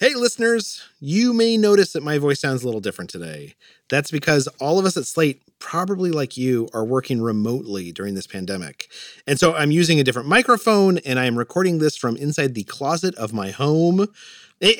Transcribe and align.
Hey, 0.00 0.14
listeners, 0.14 0.80
you 1.00 1.32
may 1.32 1.56
notice 1.56 1.92
that 1.92 2.04
my 2.04 2.18
voice 2.18 2.38
sounds 2.38 2.62
a 2.62 2.66
little 2.66 2.80
different 2.80 3.10
today. 3.10 3.56
That's 3.88 4.12
because 4.12 4.46
all 4.60 4.78
of 4.78 4.84
us 4.84 4.96
at 4.96 5.08
Slate, 5.08 5.42
probably 5.58 6.12
like 6.12 6.36
you, 6.36 6.68
are 6.72 6.84
working 6.84 7.20
remotely 7.20 7.90
during 7.90 8.14
this 8.14 8.28
pandemic. 8.28 8.86
And 9.26 9.40
so 9.40 9.56
I'm 9.56 9.72
using 9.72 9.98
a 9.98 10.04
different 10.04 10.28
microphone 10.28 10.98
and 10.98 11.18
I 11.18 11.24
am 11.24 11.36
recording 11.36 11.78
this 11.78 11.96
from 11.96 12.16
inside 12.16 12.54
the 12.54 12.62
closet 12.62 13.16
of 13.16 13.32
my 13.32 13.50
home. 13.50 14.06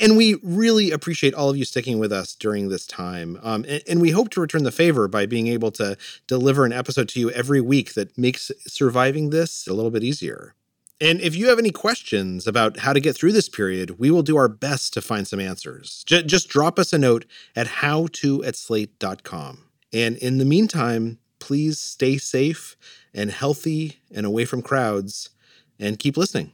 And 0.01 0.17
we 0.17 0.37
really 0.45 0.93
appreciate 0.93 1.35
all 1.35 1.51
of 1.51 1.57
you 1.57 1.65
sticking 1.65 1.99
with 1.99 2.13
us 2.13 2.37
during 2.37 2.69
this 2.69 2.87
time. 2.87 3.41
Um, 3.43 3.65
and, 3.89 4.01
we 4.01 4.11
hope 4.11 4.29
to 4.31 4.41
return 4.41 4.63
the 4.63 4.71
favor 4.71 5.09
by 5.09 5.27
being 5.27 5.49
able 5.49 5.73
to 5.73 5.97
deliver 6.29 6.65
an 6.65 6.73
episode 6.73 7.09
to 7.09 7.19
you 7.19 7.33
every 7.33 7.61
week 7.61 7.95
that 7.95 8.17
makes 8.17 8.53
surviving 8.69 9.31
this 9.31 9.67
a 9.67 9.73
little 9.73 9.91
bit 9.91 10.05
easier. 10.05 10.55
And 11.01 11.21
if 11.21 11.37
you 11.37 11.49
have 11.49 11.59
any 11.59 11.71
questions 11.71 12.47
about 12.47 12.79
how 12.79 12.93
to 12.93 13.01
get 13.01 13.17
through 13.17 13.33
this 13.33 13.49
period, 13.49 13.99
we 13.99 14.11
will 14.11 14.23
do 14.23 14.37
our 14.37 14.49
best 14.49 14.93
to 14.95 15.01
find 15.01 15.29
some 15.29 15.39
answers. 15.39 16.03
J- 16.07 16.25
just 16.25 16.49
drop 16.49 16.79
us 16.79 16.93
a 16.93 16.99
note 16.99 17.25
at 17.55 17.69
howto 17.69 18.45
at 18.45 18.57
slate.com. 18.57 19.65
And 19.93 20.17
in 20.17 20.39
the 20.39 20.45
meantime, 20.45 21.19
please 21.39 21.79
stay 21.79 22.19
safe 22.19 22.77
and 23.15 23.31
healthy 23.31 24.01
and 24.11 24.27
away 24.27 24.45
from 24.45 24.61
crowds 24.61 25.31
and 25.79 25.99
keep 25.99 26.17
listening. 26.17 26.53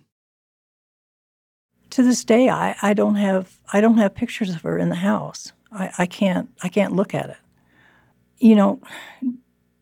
To 1.90 2.02
this 2.02 2.24
day, 2.24 2.48
I, 2.48 2.76
I 2.82 2.92
don't 2.92 3.14
have 3.14 3.58
I 3.72 3.80
don't 3.80 3.98
have 3.98 4.14
pictures 4.14 4.50
of 4.50 4.62
her 4.62 4.78
in 4.78 4.88
the 4.88 4.96
house. 4.96 5.52
I, 5.72 5.90
I 5.98 6.06
can't 6.06 6.50
I 6.62 6.68
can't 6.68 6.92
look 6.92 7.14
at 7.14 7.30
it. 7.30 7.36
You 8.38 8.56
know, 8.56 8.80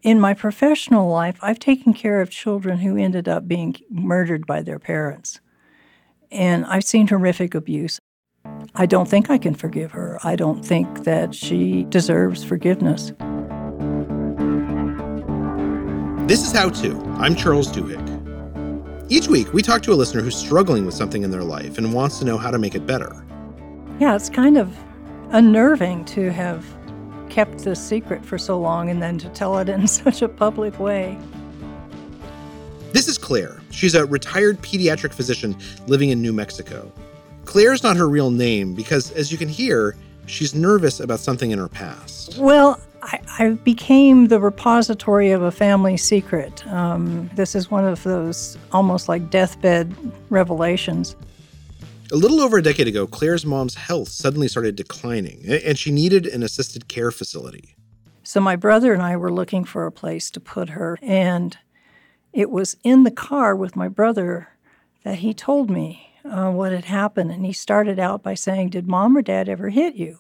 in 0.03 0.19
my 0.19 0.35
professional 0.35 1.09
life, 1.09 1.39
I've 1.43 1.61
taken 1.61 1.95
care 1.95 2.21
of 2.21 2.31
children 2.31 2.79
who 2.79 2.97
ended 2.97 3.29
up 3.29 3.47
being 3.47 3.77
murdered 3.89 4.47
by 4.47 4.61
their 4.63 4.79
parents. 4.79 5.41
And 6.31 6.65
I've 6.67 6.85
seen 6.85 7.07
horrific 7.07 7.55
abuse. 7.55 8.01
I 8.75 8.87
don't 8.87 9.09
think 9.09 9.31
I 9.31 9.39
can 9.39 9.55
forgive 9.55 9.93
her. 9.93 10.19
I 10.25 10.35
don't 10.35 10.65
think 10.65 11.05
that 11.05 11.35
she 11.35 11.85
deserves 11.85 12.43
forgiveness. 12.43 13.13
This 16.27 16.45
is 16.45 16.53
How 16.53 16.71
To. 16.71 16.99
I'm 17.19 17.37
Charles 17.37 17.71
Duhigg. 17.71 18.11
Each 19.09 19.29
week, 19.29 19.53
we 19.53 19.63
talk 19.63 19.83
to 19.83 19.93
a 19.93 19.95
listener 19.95 20.23
who's 20.23 20.37
struggling 20.37 20.87
with 20.87 20.95
something 20.95 21.23
in 21.23 21.31
their 21.31 21.45
life 21.45 21.79
and 21.79 21.93
wants 21.93 22.19
to 22.19 22.25
know 22.25 22.39
how 22.39 22.51
to 22.51 22.59
make 22.59 22.75
it 22.75 22.87
better. 22.87 23.25
Yeah, 24.01 24.17
it's 24.17 24.31
kind 24.31 24.57
of 24.57 24.77
unnerving 25.31 26.05
to 26.07 26.33
have 26.33 26.65
kept 27.33 27.61
this 27.61 27.83
secret 27.83 28.23
for 28.23 28.37
so 28.37 28.61
long 28.61 28.91
and 28.91 29.03
then 29.03 29.17
to 29.17 29.29
tell 29.31 29.57
it 29.57 29.69
in 29.69 29.87
such 30.03 30.21
a 30.21 30.29
public 30.29 30.79
way. 30.79 31.19
This 32.93 33.09
is 33.09 33.17
Claire. 33.17 33.63
She's 33.71 33.95
a 33.95 34.05
retired 34.05 34.61
pediatric 34.61 35.15
physician 35.15 35.57
living 35.87 36.11
in 36.11 36.21
New 36.21 36.35
Mexico. 36.35 36.93
Claire's 37.47 37.83
not 37.83 37.97
her 37.97 38.07
real 38.07 38.31
name 38.31 38.75
because, 38.75 39.11
as 39.13 39.33
you 39.33 39.39
can 39.39 39.49
hear, 39.49 39.97
she's 40.27 40.55
nervous 40.55 41.01
about 41.01 41.21
something 41.21 41.51
in 41.51 41.59
her 41.59 41.69
past. 41.69 42.37
Well, 42.37 42.79
I, 43.03 43.21
I 43.39 43.49
became 43.65 44.29
the 44.29 44.39
repository 44.39 45.31
of 45.31 45.41
a 45.41 45.51
family 45.51 45.97
secret. 45.97 46.67
Um, 46.67 47.31
this 47.35 47.55
is 47.55 47.71
one 47.71 47.87
of 47.87 48.03
those 48.03 48.59
almost 48.73 49.09
like 49.09 49.31
deathbed 49.31 49.95
revelations. 50.29 51.17
A 52.13 52.17
little 52.17 52.43
over 52.43 52.59
a 52.59 52.63
decade 52.63 52.89
ago, 52.89 53.07
Claire's 53.07 53.47
mom's 53.47 53.75
health 53.75 54.11
suddenly 54.11 54.47
started 54.47 54.77
declining, 54.77 55.47
and 55.49 55.79
she 55.79 55.91
needed 55.91 56.27
an 56.27 56.43
assisted 56.43 56.87
care 56.87 57.11
facility. 57.11 57.75
So, 58.23 58.39
my 58.39 58.55
brother 58.55 58.93
and 58.93 59.03
I 59.03 59.17
were 59.17 59.33
looking 59.33 59.65
for 59.65 59.87
a 59.87 59.93
place 59.93 60.31
to 60.33 60.39
put 60.39 60.71
her, 60.71 60.99
and 61.01 61.57
it 62.35 62.51
was 62.51 62.77
in 62.85 63.05
the 63.05 63.11
car 63.11 63.57
with 63.57 63.77
my 63.77 63.89
brother 63.89 64.51
that 65.05 65.21
he 65.21 65.33
told 65.33 65.71
me 65.71 66.15
uh, 66.23 66.51
what 66.51 66.71
had 66.71 66.85
happened. 66.85 67.31
And 67.31 67.47
he 67.47 67.53
started 67.55 67.99
out 67.99 68.23
by 68.23 68.35
saying, 68.35 68.69
Did 68.69 68.87
mom 68.87 69.17
or 69.17 69.23
dad 69.23 69.49
ever 69.49 69.71
hit 69.71 69.95
you? 69.95 70.19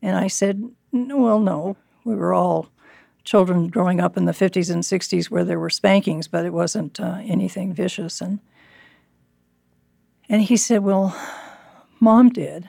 And 0.00 0.16
I 0.16 0.28
said, 0.28 0.70
Well, 0.92 1.40
no. 1.40 1.76
We 2.04 2.14
were 2.14 2.34
all 2.34 2.68
children 3.24 3.66
growing 3.66 4.00
up 4.00 4.16
in 4.16 4.26
the 4.26 4.32
50s 4.32 4.70
and 4.70 4.84
60s 4.84 5.28
where 5.28 5.44
there 5.44 5.58
were 5.58 5.70
spankings, 5.70 6.28
but 6.28 6.44
it 6.46 6.52
wasn't 6.52 7.00
uh, 7.00 7.18
anything 7.24 7.74
vicious. 7.74 8.20
And 8.20 8.38
and 10.28 10.42
he 10.42 10.56
said, 10.56 10.82
Well, 10.82 11.16
mom 12.00 12.30
did. 12.30 12.68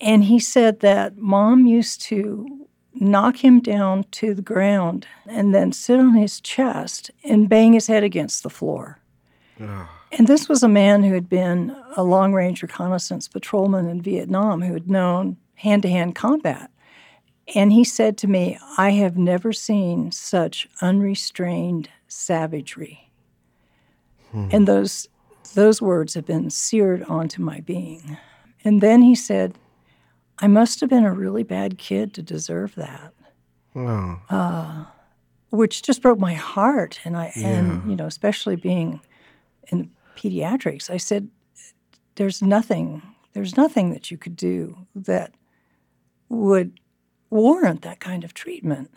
And 0.00 0.24
he 0.24 0.38
said 0.38 0.80
that 0.80 1.16
mom 1.16 1.66
used 1.66 2.02
to 2.02 2.66
knock 2.94 3.44
him 3.44 3.60
down 3.60 4.04
to 4.10 4.34
the 4.34 4.42
ground 4.42 5.06
and 5.26 5.54
then 5.54 5.72
sit 5.72 5.98
on 5.98 6.14
his 6.14 6.40
chest 6.40 7.10
and 7.24 7.48
bang 7.48 7.72
his 7.72 7.86
head 7.86 8.02
against 8.02 8.42
the 8.42 8.50
floor. 8.50 8.98
And 10.12 10.26
this 10.26 10.48
was 10.48 10.62
a 10.62 10.68
man 10.68 11.02
who 11.02 11.14
had 11.14 11.28
been 11.28 11.76
a 11.96 12.02
long 12.02 12.32
range 12.32 12.62
reconnaissance 12.62 13.28
patrolman 13.28 13.88
in 13.88 14.00
Vietnam 14.02 14.62
who 14.62 14.74
had 14.74 14.88
known 14.88 15.36
hand 15.56 15.82
to 15.82 15.88
hand 15.88 16.14
combat. 16.14 16.70
And 17.54 17.72
he 17.72 17.84
said 17.84 18.18
to 18.18 18.26
me, 18.26 18.58
I 18.76 18.90
have 18.90 19.16
never 19.16 19.52
seen 19.52 20.10
such 20.12 20.68
unrestrained 20.80 21.88
savagery. 22.08 23.10
Hmm. 24.32 24.48
And 24.50 24.68
those 24.68 25.08
those 25.54 25.80
words 25.82 26.14
have 26.14 26.26
been 26.26 26.50
seared 26.50 27.02
onto 27.04 27.42
my 27.42 27.60
being. 27.60 28.16
And 28.64 28.80
then 28.80 29.02
he 29.02 29.14
said, 29.14 29.58
I 30.38 30.46
must 30.46 30.80
have 30.80 30.90
been 30.90 31.04
a 31.04 31.12
really 31.12 31.42
bad 31.42 31.78
kid 31.78 32.12
to 32.14 32.22
deserve 32.22 32.74
that. 32.74 33.14
Oh. 33.74 34.20
Uh, 34.28 34.84
which 35.50 35.82
just 35.82 36.02
broke 36.02 36.18
my 36.18 36.34
heart. 36.34 37.00
And 37.04 37.16
I, 37.16 37.32
yeah. 37.36 37.48
and, 37.48 37.90
you 37.90 37.96
know, 37.96 38.06
especially 38.06 38.56
being 38.56 39.00
in 39.68 39.90
pediatrics, 40.16 40.90
I 40.90 40.96
said, 40.96 41.28
there's 42.16 42.42
nothing, 42.42 43.02
there's 43.32 43.56
nothing 43.56 43.92
that 43.92 44.10
you 44.10 44.18
could 44.18 44.36
do 44.36 44.86
that 44.94 45.34
would 46.28 46.80
warrant 47.30 47.82
that 47.82 48.00
kind 48.00 48.24
of 48.24 48.34
treatment. 48.34 48.90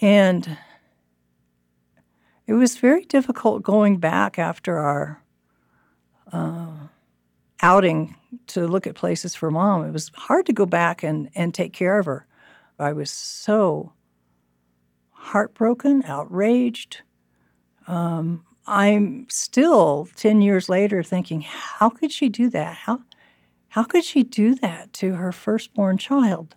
And 0.00 0.56
it 2.46 2.54
was 2.54 2.76
very 2.76 3.04
difficult 3.04 3.62
going 3.62 3.98
back 3.98 4.38
after 4.38 4.78
our 4.78 5.22
uh, 6.32 6.88
outing 7.60 8.16
to 8.48 8.66
look 8.66 8.86
at 8.86 8.94
places 8.94 9.34
for 9.34 9.50
mom. 9.50 9.84
It 9.84 9.92
was 9.92 10.10
hard 10.14 10.46
to 10.46 10.52
go 10.52 10.66
back 10.66 11.02
and, 11.02 11.30
and 11.34 11.54
take 11.54 11.72
care 11.72 11.98
of 11.98 12.06
her. 12.06 12.26
I 12.78 12.92
was 12.92 13.10
so 13.10 13.92
heartbroken, 15.10 16.02
outraged. 16.04 17.02
Um, 17.86 18.44
I'm 18.66 19.26
still 19.28 20.08
10 20.16 20.40
years 20.40 20.68
later 20.68 21.02
thinking, 21.02 21.42
how 21.42 21.90
could 21.90 22.10
she 22.10 22.28
do 22.28 22.48
that? 22.50 22.76
How, 22.76 23.02
how 23.68 23.84
could 23.84 24.04
she 24.04 24.22
do 24.22 24.54
that 24.56 24.92
to 24.94 25.14
her 25.14 25.32
firstborn 25.32 25.98
child? 25.98 26.56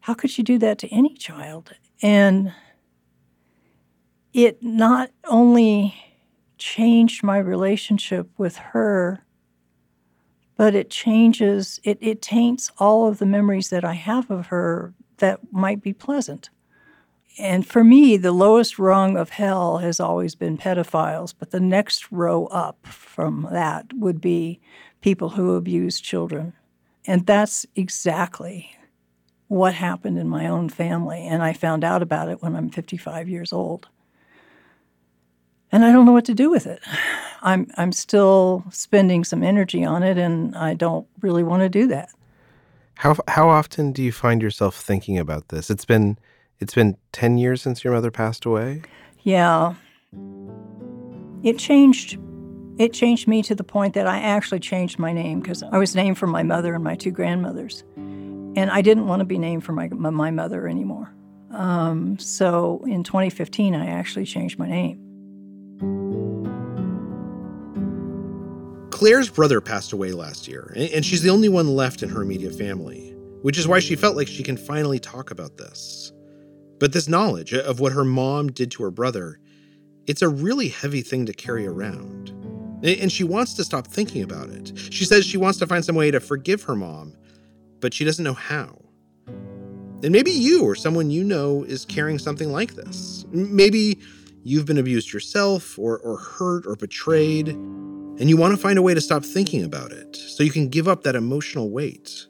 How 0.00 0.14
could 0.14 0.30
she 0.30 0.42
do 0.42 0.58
that 0.58 0.78
to 0.78 0.88
any 0.88 1.14
child? 1.14 1.72
And 2.02 2.52
it 4.32 4.62
not 4.62 5.10
only 5.24 5.94
changed 6.58 7.22
my 7.22 7.38
relationship 7.38 8.28
with 8.38 8.56
her, 8.56 9.24
but 10.56 10.74
it 10.74 10.90
changes, 10.90 11.80
it, 11.82 11.98
it 12.00 12.22
taints 12.22 12.70
all 12.78 13.08
of 13.08 13.18
the 13.18 13.26
memories 13.26 13.70
that 13.70 13.84
I 13.84 13.94
have 13.94 14.30
of 14.30 14.46
her 14.46 14.94
that 15.18 15.40
might 15.52 15.82
be 15.82 15.92
pleasant. 15.92 16.50
And 17.38 17.66
for 17.66 17.82
me, 17.82 18.16
the 18.16 18.32
lowest 18.32 18.78
rung 18.78 19.16
of 19.16 19.30
hell 19.30 19.78
has 19.78 19.98
always 19.98 20.34
been 20.34 20.58
pedophiles, 20.58 21.34
but 21.36 21.50
the 21.50 21.60
next 21.60 22.12
row 22.12 22.46
up 22.46 22.86
from 22.86 23.48
that 23.50 23.86
would 23.94 24.20
be 24.20 24.60
people 25.00 25.30
who 25.30 25.54
abuse 25.54 26.00
children. 26.00 26.52
And 27.06 27.26
that's 27.26 27.66
exactly 27.74 28.76
what 29.48 29.74
happened 29.74 30.18
in 30.18 30.28
my 30.28 30.46
own 30.46 30.68
family. 30.68 31.26
And 31.26 31.42
I 31.42 31.54
found 31.54 31.84
out 31.84 32.02
about 32.02 32.28
it 32.28 32.42
when 32.42 32.54
I'm 32.54 32.70
55 32.70 33.28
years 33.28 33.52
old 33.52 33.88
and 35.72 35.84
I 35.84 35.90
don't 35.90 36.04
know 36.04 36.12
what 36.12 36.26
to 36.26 36.34
do 36.34 36.50
with 36.50 36.66
it. 36.66 36.80
I'm 37.40 37.66
I'm 37.76 37.90
still 37.92 38.64
spending 38.70 39.24
some 39.24 39.42
energy 39.42 39.84
on 39.84 40.02
it, 40.02 40.18
and 40.18 40.54
I 40.54 40.74
don't 40.74 41.06
really 41.20 41.42
want 41.42 41.62
to 41.62 41.68
do 41.68 41.88
that. 41.88 42.10
How 42.96 43.16
how 43.26 43.48
often 43.48 43.92
do 43.92 44.02
you 44.02 44.12
find 44.12 44.42
yourself 44.42 44.76
thinking 44.76 45.18
about 45.18 45.48
this? 45.48 45.70
It's 45.70 45.86
been 45.86 46.18
it's 46.60 46.74
been 46.74 46.96
ten 47.10 47.38
years 47.38 47.62
since 47.62 47.82
your 47.82 47.94
mother 47.94 48.10
passed 48.10 48.44
away. 48.44 48.82
Yeah, 49.22 49.74
it 51.42 51.58
changed. 51.58 52.18
It 52.78 52.92
changed 52.92 53.28
me 53.28 53.42
to 53.42 53.54
the 53.54 53.64
point 53.64 53.94
that 53.94 54.06
I 54.06 54.18
actually 54.18 54.60
changed 54.60 54.98
my 54.98 55.12
name 55.12 55.40
because 55.40 55.62
I 55.62 55.78
was 55.78 55.94
named 55.94 56.18
for 56.18 56.26
my 56.26 56.42
mother 56.42 56.74
and 56.74 56.84
my 56.84 56.94
two 56.94 57.10
grandmothers, 57.10 57.82
and 57.96 58.70
I 58.70 58.82
didn't 58.82 59.06
want 59.06 59.20
to 59.20 59.26
be 59.26 59.38
named 59.38 59.64
for 59.64 59.72
my 59.72 59.88
my 59.88 60.30
mother 60.30 60.68
anymore. 60.68 61.12
Um, 61.50 62.18
so 62.18 62.82
in 62.86 63.02
2015, 63.04 63.74
I 63.74 63.86
actually 63.86 64.24
changed 64.24 64.58
my 64.58 64.68
name. 64.68 65.11
Claire's 69.02 69.28
brother 69.28 69.60
passed 69.60 69.92
away 69.92 70.12
last 70.12 70.46
year, 70.46 70.72
and 70.76 71.04
she's 71.04 71.22
the 71.22 71.28
only 71.28 71.48
one 71.48 71.74
left 71.74 72.04
in 72.04 72.08
her 72.08 72.22
immediate 72.22 72.54
family, 72.54 73.12
which 73.42 73.58
is 73.58 73.66
why 73.66 73.80
she 73.80 73.96
felt 73.96 74.14
like 74.14 74.28
she 74.28 74.44
can 74.44 74.56
finally 74.56 75.00
talk 75.00 75.32
about 75.32 75.56
this. 75.56 76.12
But 76.78 76.92
this 76.92 77.08
knowledge 77.08 77.52
of 77.52 77.80
what 77.80 77.90
her 77.90 78.04
mom 78.04 78.52
did 78.52 78.70
to 78.70 78.84
her 78.84 78.92
brother, 78.92 79.40
it's 80.06 80.22
a 80.22 80.28
really 80.28 80.68
heavy 80.68 81.02
thing 81.02 81.26
to 81.26 81.32
carry 81.32 81.66
around. 81.66 82.28
And 82.84 83.10
she 83.10 83.24
wants 83.24 83.54
to 83.54 83.64
stop 83.64 83.88
thinking 83.88 84.22
about 84.22 84.50
it. 84.50 84.70
She 84.78 85.04
says 85.04 85.26
she 85.26 85.36
wants 85.36 85.58
to 85.58 85.66
find 85.66 85.84
some 85.84 85.96
way 85.96 86.12
to 86.12 86.20
forgive 86.20 86.62
her 86.62 86.76
mom, 86.76 87.16
but 87.80 87.92
she 87.92 88.04
doesn't 88.04 88.24
know 88.24 88.34
how. 88.34 88.80
And 89.26 90.10
maybe 90.12 90.30
you 90.30 90.62
or 90.62 90.76
someone 90.76 91.10
you 91.10 91.24
know 91.24 91.64
is 91.64 91.84
carrying 91.84 92.20
something 92.20 92.52
like 92.52 92.76
this. 92.76 93.26
Maybe 93.32 93.98
you've 94.44 94.66
been 94.66 94.78
abused 94.78 95.12
yourself 95.12 95.76
or, 95.76 95.98
or 95.98 96.18
hurt 96.18 96.68
or 96.68 96.76
betrayed, 96.76 97.58
and 98.22 98.30
you 98.30 98.36
want 98.36 98.54
to 98.54 98.56
find 98.56 98.78
a 98.78 98.82
way 98.82 98.94
to 98.94 99.00
stop 99.00 99.24
thinking 99.24 99.64
about 99.64 99.90
it 99.90 100.14
so 100.14 100.44
you 100.44 100.52
can 100.52 100.68
give 100.68 100.86
up 100.86 101.02
that 101.02 101.16
emotional 101.16 101.70
weight. 101.70 102.28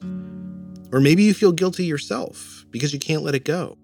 Or 0.90 1.00
maybe 1.00 1.22
you 1.22 1.34
feel 1.34 1.52
guilty 1.52 1.84
yourself 1.84 2.64
because 2.70 2.94
you 2.94 2.98
can't 2.98 3.22
let 3.22 3.34
it 3.34 3.44
go. 3.44 3.76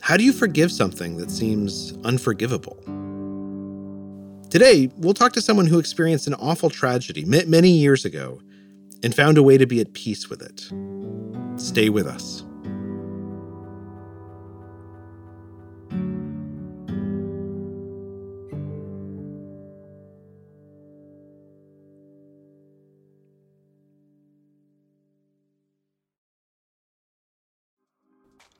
How 0.00 0.16
do 0.16 0.22
you 0.22 0.32
forgive 0.32 0.70
something 0.70 1.16
that 1.16 1.32
seems 1.32 1.94
unforgivable? 2.04 2.76
Today, 4.50 4.88
we'll 4.98 5.14
talk 5.14 5.32
to 5.32 5.42
someone 5.42 5.66
who 5.66 5.80
experienced 5.80 6.28
an 6.28 6.34
awful 6.34 6.70
tragedy 6.70 7.24
many 7.24 7.70
years 7.70 8.04
ago 8.04 8.40
and 9.02 9.12
found 9.12 9.36
a 9.36 9.42
way 9.42 9.58
to 9.58 9.66
be 9.66 9.80
at 9.80 9.94
peace 9.94 10.30
with 10.30 10.42
it. 10.42 10.70
Stay 11.60 11.88
with 11.88 12.06
us. 12.06 12.44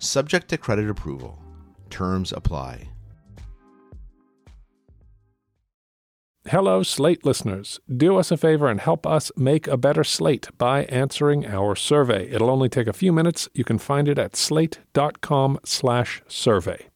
subject 0.00 0.48
to 0.48 0.58
credit 0.58 0.90
approval. 0.90 1.38
Terms 1.88 2.32
apply. 2.32 2.88
Hello, 6.48 6.82
Slate 6.82 7.24
listeners. 7.24 7.80
Do 7.94 8.16
us 8.16 8.30
a 8.30 8.36
favor 8.36 8.68
and 8.68 8.80
help 8.80 9.06
us 9.06 9.30
make 9.36 9.66
a 9.66 9.76
better 9.76 10.02
slate 10.02 10.48
by 10.56 10.84
answering 10.84 11.46
our 11.46 11.76
survey. 11.76 12.30
It'll 12.30 12.50
only 12.50 12.70
take 12.70 12.86
a 12.86 12.94
few 12.94 13.12
minutes. 13.12 13.48
You 13.52 13.62
can 13.62 13.78
find 13.78 14.08
it 14.08 14.18
at 14.18 14.36
slate.com 14.36 15.60
slash 15.64 16.22
survey. 16.28 16.86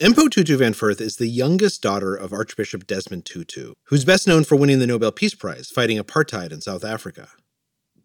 Mpho 0.00 0.28
Tutu 0.28 0.56
Van 0.56 0.72
Furth 0.72 1.00
is 1.00 1.16
the 1.16 1.28
youngest 1.28 1.80
daughter 1.80 2.16
of 2.16 2.32
Archbishop 2.32 2.88
Desmond 2.88 3.24
Tutu, 3.24 3.74
who's 3.84 4.04
best 4.04 4.26
known 4.26 4.42
for 4.42 4.56
winning 4.56 4.80
the 4.80 4.86
Nobel 4.88 5.12
Peace 5.12 5.34
Prize 5.34 5.70
fighting 5.70 5.98
apartheid 5.98 6.50
in 6.50 6.60
South 6.60 6.84
Africa. 6.84 7.28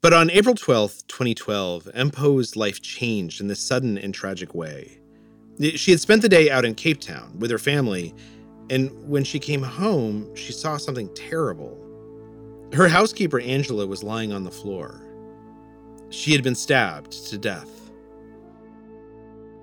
But 0.01 0.13
on 0.13 0.29
April 0.29 0.53
12th, 0.53 1.07
2012, 1.07 1.85
Mpho's 1.95 2.55
life 2.55 2.81
changed 2.81 3.41
in 3.41 3.47
this 3.47 3.59
sudden 3.59 3.97
and 3.97 4.13
tragic 4.13 4.53
way. 4.53 4.99
She 5.75 5.91
had 5.91 5.99
spent 5.99 6.21
the 6.21 6.29
day 6.29 6.51
out 6.51 6.65
in 6.65 6.75
Cape 6.75 7.01
Town 7.01 7.37
with 7.39 7.49
her 7.49 7.57
family, 7.57 8.13
and 8.69 8.91
when 9.09 9.23
she 9.23 9.39
came 9.39 9.63
home, 9.63 10.33
she 10.35 10.51
saw 10.51 10.77
something 10.77 11.11
terrible. 11.15 11.83
Her 12.73 12.87
housekeeper, 12.87 13.39
Angela, 13.39 13.87
was 13.87 14.03
lying 14.03 14.31
on 14.31 14.43
the 14.43 14.51
floor. 14.51 15.01
She 16.09 16.31
had 16.31 16.43
been 16.43 16.55
stabbed 16.55 17.11
to 17.27 17.37
death. 17.37 17.91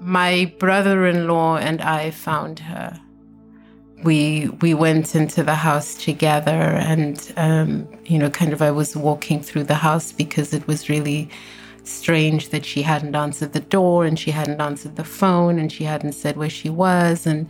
My 0.01 0.53
brother 0.59 1.07
in 1.07 1.29
law 1.29 1.59
and 1.59 1.81
I 1.81 2.11
found 2.11 2.59
her 2.59 3.01
we 4.05 4.49
we 4.61 4.75
went 4.75 5.15
into 5.15 5.43
the 5.43 5.55
house 5.55 5.95
together 5.95 6.51
and 6.51 7.33
um, 7.37 7.89
you 8.05 8.19
know 8.19 8.31
kind 8.31 8.53
of 8.53 8.61
i 8.63 8.71
was 8.71 8.95
walking 8.97 9.43
through 9.43 9.65
the 9.65 9.75
house 9.75 10.13
because 10.13 10.53
it 10.53 10.67
was 10.67 10.89
really 10.89 11.29
strange 11.85 12.49
that 12.49 12.65
she 12.65 12.83
hadn't 12.83 13.15
answered 13.15 13.53
the 13.53 13.61
door 13.61 14.05
and 14.05 14.19
she 14.19 14.31
hadn't 14.31 14.61
answered 14.61 14.97
the 14.97 15.05
phone 15.05 15.59
and 15.59 15.71
she 15.71 15.85
hadn't 15.85 16.13
said 16.13 16.37
where 16.37 16.51
she 16.51 16.71
was. 16.71 17.27
And 17.27 17.47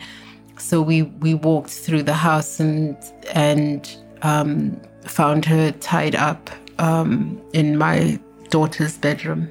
so 0.58 0.82
we 0.82 1.02
we 1.02 1.34
walked 1.34 1.70
through 1.70 2.02
the 2.02 2.14
house 2.14 2.60
and 2.60 2.96
and 3.32 3.96
um, 4.22 4.80
found 5.02 5.44
her 5.44 5.72
tied 5.72 6.14
up 6.14 6.50
um, 6.78 7.40
in 7.52 7.78
my 7.78 8.18
daughter's 8.50 8.96
bedroom 8.98 9.48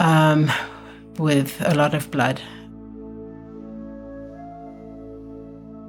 um, 0.00 0.50
with 1.18 1.60
a 1.64 1.74
lot 1.74 1.94
of 1.94 2.10
blood 2.10 2.40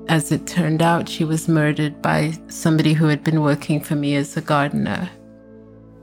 As 0.08 0.32
it 0.32 0.46
turned 0.46 0.82
out, 0.82 1.10
she 1.10 1.24
was 1.24 1.48
murdered 1.48 2.02
by 2.02 2.34
somebody 2.48 2.94
who 2.94 3.08
had 3.08 3.24
been 3.24 3.42
working 3.42 3.82
for 3.82 3.96
me 3.96 4.16
as 4.16 4.38
a 4.38 4.42
gardener. 4.42 5.10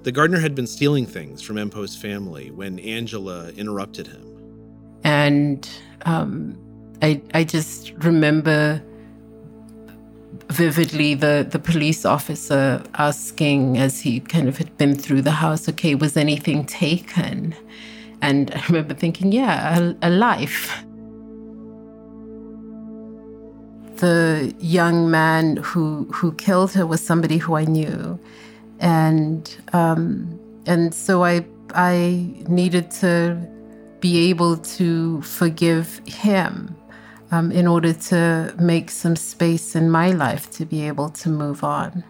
The 0.03 0.11
gardener 0.11 0.41
had 0.41 0.55
been 0.57 0.67
stealing 0.67 1.07
things 1.07 1.41
from 1.41 1.57
Mpho's 1.57 1.97
family 1.97 2.51
when 2.51 2.81
Angela 2.81 3.51
interrupted 3.51 4.09
him. 4.09 4.27
And 5.05 5.69
um, 6.05 6.59
I, 7.01 7.23
I 7.35 7.45
just 7.45 7.93
remember 7.99 8.83
vividly 10.49 11.15
the, 11.15 11.47
the 11.49 11.59
police 11.59 12.05
officer 12.05 12.83
asking, 12.95 13.79
as 13.79 14.01
he 14.01 14.19
kind 14.19 14.49
of 14.49 14.59
had 14.59 14.77
been 14.79 14.97
through 14.97 15.23
the 15.23 15.31
house, 15.31 15.69
okay, 15.69 15.95
was 15.95 16.17
anything 16.17 16.67
taken? 16.67 17.55
And 18.21 18.53
I 18.53 18.65
remember 18.67 18.95
thinking, 18.95 19.31
yeah, 19.31 19.79
a, 19.79 19.95
a 20.03 20.11
life. 20.11 20.85
The 24.03 24.53
young 24.59 25.13
man 25.13 25.59
who 25.59 26.09
who 26.13 26.33
killed 26.33 26.73
her 26.73 26.85
was 26.85 27.01
somebody 27.01 27.39
who 27.39 27.55
I 27.55 27.65
knew, 27.65 28.19
and 28.81 29.43
um, 29.73 30.41
and 30.67 30.93
so 30.93 31.23
I 31.23 31.47
I 31.73 32.35
needed 32.49 32.91
to 33.03 33.39
be 34.01 34.29
able 34.31 34.57
to 34.57 35.23
forgive 35.23 36.01
him 36.05 36.75
um, 37.31 37.53
in 37.53 37.69
order 37.69 37.93
to 38.11 38.53
make 38.59 38.91
some 38.91 39.15
space 39.15 39.77
in 39.77 39.89
my 39.89 40.11
life 40.11 40.51
to 40.59 40.67
be 40.67 40.85
able 40.89 41.09
to 41.23 41.29
move 41.29 41.63
on. 41.63 42.03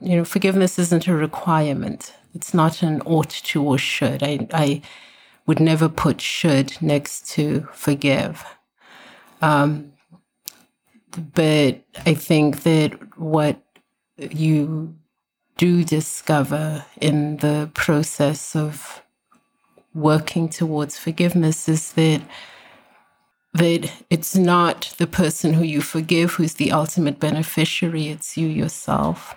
You 0.00 0.16
know, 0.16 0.24
forgiveness 0.24 0.80
isn't 0.80 1.06
a 1.06 1.14
requirement. 1.14 2.12
It's 2.34 2.52
not 2.52 2.82
an 2.82 3.00
ought 3.02 3.30
to 3.50 3.62
or 3.62 3.78
should. 3.78 4.24
I, 4.24 4.48
I 4.52 4.82
would 5.46 5.60
never 5.60 5.88
put 5.88 6.20
should 6.20 6.82
next 6.82 7.28
to 7.34 7.68
forgive. 7.72 8.44
Um, 9.42 9.92
but 11.34 11.82
I 12.06 12.14
think 12.14 12.62
that 12.62 13.18
what 13.18 13.60
you 14.16 14.94
do 15.58 15.84
discover 15.84 16.84
in 17.00 17.36
the 17.38 17.70
process 17.74 18.56
of 18.56 19.02
working 19.94 20.48
towards 20.48 20.96
forgiveness 20.96 21.68
is 21.68 21.92
that 21.92 22.22
that 23.54 23.92
it's 24.08 24.34
not 24.34 24.94
the 24.96 25.06
person 25.06 25.52
who 25.52 25.62
you 25.62 25.82
forgive 25.82 26.32
who's 26.32 26.54
the 26.54 26.72
ultimate 26.72 27.20
beneficiary, 27.20 28.08
it's 28.08 28.38
you 28.38 28.48
yourself. 28.48 29.36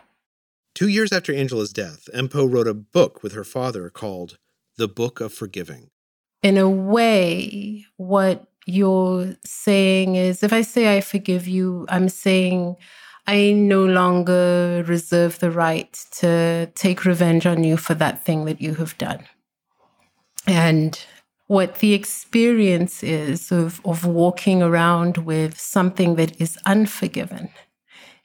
Two 0.74 0.88
years 0.88 1.12
after 1.12 1.34
Angela's 1.34 1.74
death, 1.74 2.08
Mpho 2.14 2.50
wrote 2.50 2.68
a 2.68 2.74
book 2.74 3.22
with 3.22 3.34
her 3.34 3.44
father 3.44 3.90
called 3.90 4.38
The 4.78 4.88
Book 4.88 5.20
of 5.20 5.34
Forgiving. 5.34 5.90
In 6.42 6.58
a 6.58 6.70
way, 6.70 7.86
what 7.98 8.48
you're 8.66 9.36
saying 9.44 10.16
is 10.16 10.44
if 10.44 10.52
I 10.52 10.62
say 10.62 10.98
I 10.98 11.02
forgive 11.02 11.48
you, 11.48 11.86
I'm 11.90 12.10
saying 12.10 12.76
I 13.28 13.52
no 13.54 13.86
longer 13.86 14.84
reserve 14.88 15.40
the 15.40 15.52
right 15.52 15.92
to 16.20 16.72
take 16.76 17.06
revenge 17.06 17.46
on 17.46 17.64
you 17.64 17.78
for 17.78 17.94
that 17.96 18.24
thing 18.24 18.46
that 18.46 18.62
you 18.62 18.76
have 18.76 18.98
done. 18.98 19.26
And 20.48 21.00
what 21.48 21.80
the 21.80 21.94
experience 21.94 23.04
is 23.04 23.52
of, 23.52 23.82
of 23.86 24.06
walking 24.06 24.62
around 24.62 25.18
with 25.18 25.60
something 25.60 26.16
that 26.16 26.40
is 26.40 26.58
unforgiven 26.66 27.50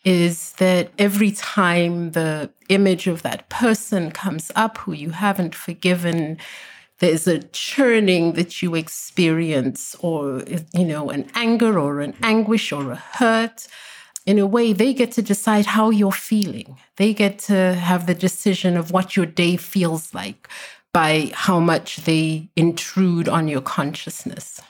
is 0.05 0.53
that 0.53 0.91
every 0.99 1.31
time 1.31 2.13
the 2.13 2.51
image 2.71 3.07
of 3.07 3.23
that 3.23 3.49
person 3.51 4.11
comes 4.11 4.51
up 4.57 4.79
who 4.79 4.93
you 4.93 5.11
haven't 5.11 5.55
forgiven, 5.55 6.39
there's 7.01 7.27
a 7.27 7.39
churning 7.39 8.35
that 8.35 8.63
you 8.63 8.75
experience, 8.75 9.97
or, 10.01 10.45
you 10.73 10.85
know, 10.85 11.11
an 11.11 11.31
anger 11.35 11.79
or 11.79 12.01
an 12.01 12.15
anguish 12.23 12.73
or 12.73 12.93
a 12.93 12.97
hurt. 12.97 13.67
In 14.27 14.39
a 14.39 14.47
way, 14.47 14.75
they 14.75 14.93
get 14.93 15.11
to 15.13 15.23
decide 15.23 15.65
how 15.67 15.89
you're 15.91 16.13
feeling. 16.13 16.79
They 16.97 17.15
get 17.15 17.39
to 17.41 17.75
have 17.75 18.07
the 18.07 18.15
decision 18.15 18.77
of 18.77 18.93
what 18.93 19.17
your 19.17 19.27
day 19.27 19.57
feels 19.57 20.15
like 20.15 20.47
by 20.93 21.31
how 21.33 21.59
much 21.59 21.97
they 22.05 22.51
intrude 22.55 23.29
on 23.29 23.49
your 23.49 23.63
consciousness. 23.63 24.61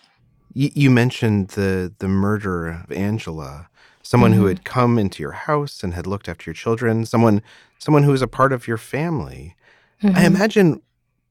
You, 0.55 0.71
you 0.75 0.91
mentioned 0.91 1.49
the 1.49 1.93
the 1.99 2.09
murder 2.09 2.69
of 2.69 2.93
Angela, 2.93 3.69
someone 4.03 4.33
who 4.33 4.43
mm-hmm. 4.43 4.49
had 4.49 4.65
come 4.65 4.99
into 4.99 5.23
your 5.23 5.33
house 5.33 5.83
and 5.83 5.95
had 5.95 6.07
looked 6.07 6.29
after 6.29 6.49
your 6.49 6.55
children, 6.55 7.05
someone 7.07 7.43
someone 7.79 8.05
who 8.05 8.13
was 8.13 8.23
a 8.23 8.29
part 8.29 8.53
of 8.53 8.69
your 8.69 8.79
family. 8.79 9.57
I 10.03 10.07
mm-hmm. 10.07 10.25
imagine 10.27 10.83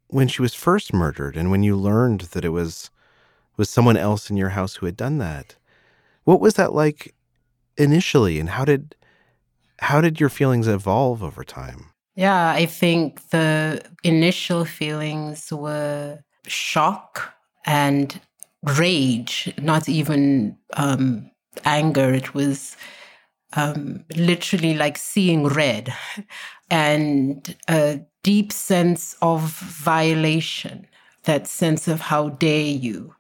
when 0.10 0.28
she 0.28 0.42
was 0.42 0.54
first 0.54 0.94
murdered 0.94 1.38
and 1.38 1.52
when 1.52 1.64
you 1.64 1.76
learned 1.76 2.22
that 2.22 2.46
it 2.46 2.50
was 2.50 2.90
was 3.58 3.70
someone 3.70 3.98
else 3.98 4.30
in 4.30 4.38
your 4.38 4.50
house 4.50 4.76
who 4.76 4.86
had 4.86 4.96
done 4.96 5.18
that. 5.18 5.56
What 6.24 6.40
was 6.40 6.54
that 6.56 6.74
like 6.74 7.14
initially 7.78 8.40
and 8.40 8.50
how 8.50 8.66
did 8.66 8.96
how 9.80 10.02
did 10.02 10.20
your 10.20 10.30
feelings 10.30 10.68
evolve 10.68 11.24
over 11.24 11.44
time? 11.44 11.92
Yeah, 12.16 12.50
I 12.50 12.66
think 12.66 13.30
the 13.30 13.82
initial 14.04 14.66
feelings 14.66 15.52
were 15.52 16.20
shock 16.48 17.34
and 17.66 18.20
rage, 18.64 19.54
not 19.62 19.88
even 19.88 20.58
um, 20.74 21.32
anger. 21.64 22.14
It 22.14 22.34
was 22.34 22.76
um, 23.54 24.04
literally 24.16 24.74
like 24.74 24.98
seeing 24.98 25.48
red 25.48 25.94
and 26.70 27.56
a 27.70 28.02
deep 28.24 28.52
sense 28.52 29.16
of 29.22 29.42
violation, 29.42 30.88
that 31.24 31.48
sense 31.48 31.88
of 31.88 32.02
how 32.02 32.30
dare 32.30 32.62
you. 32.62 33.16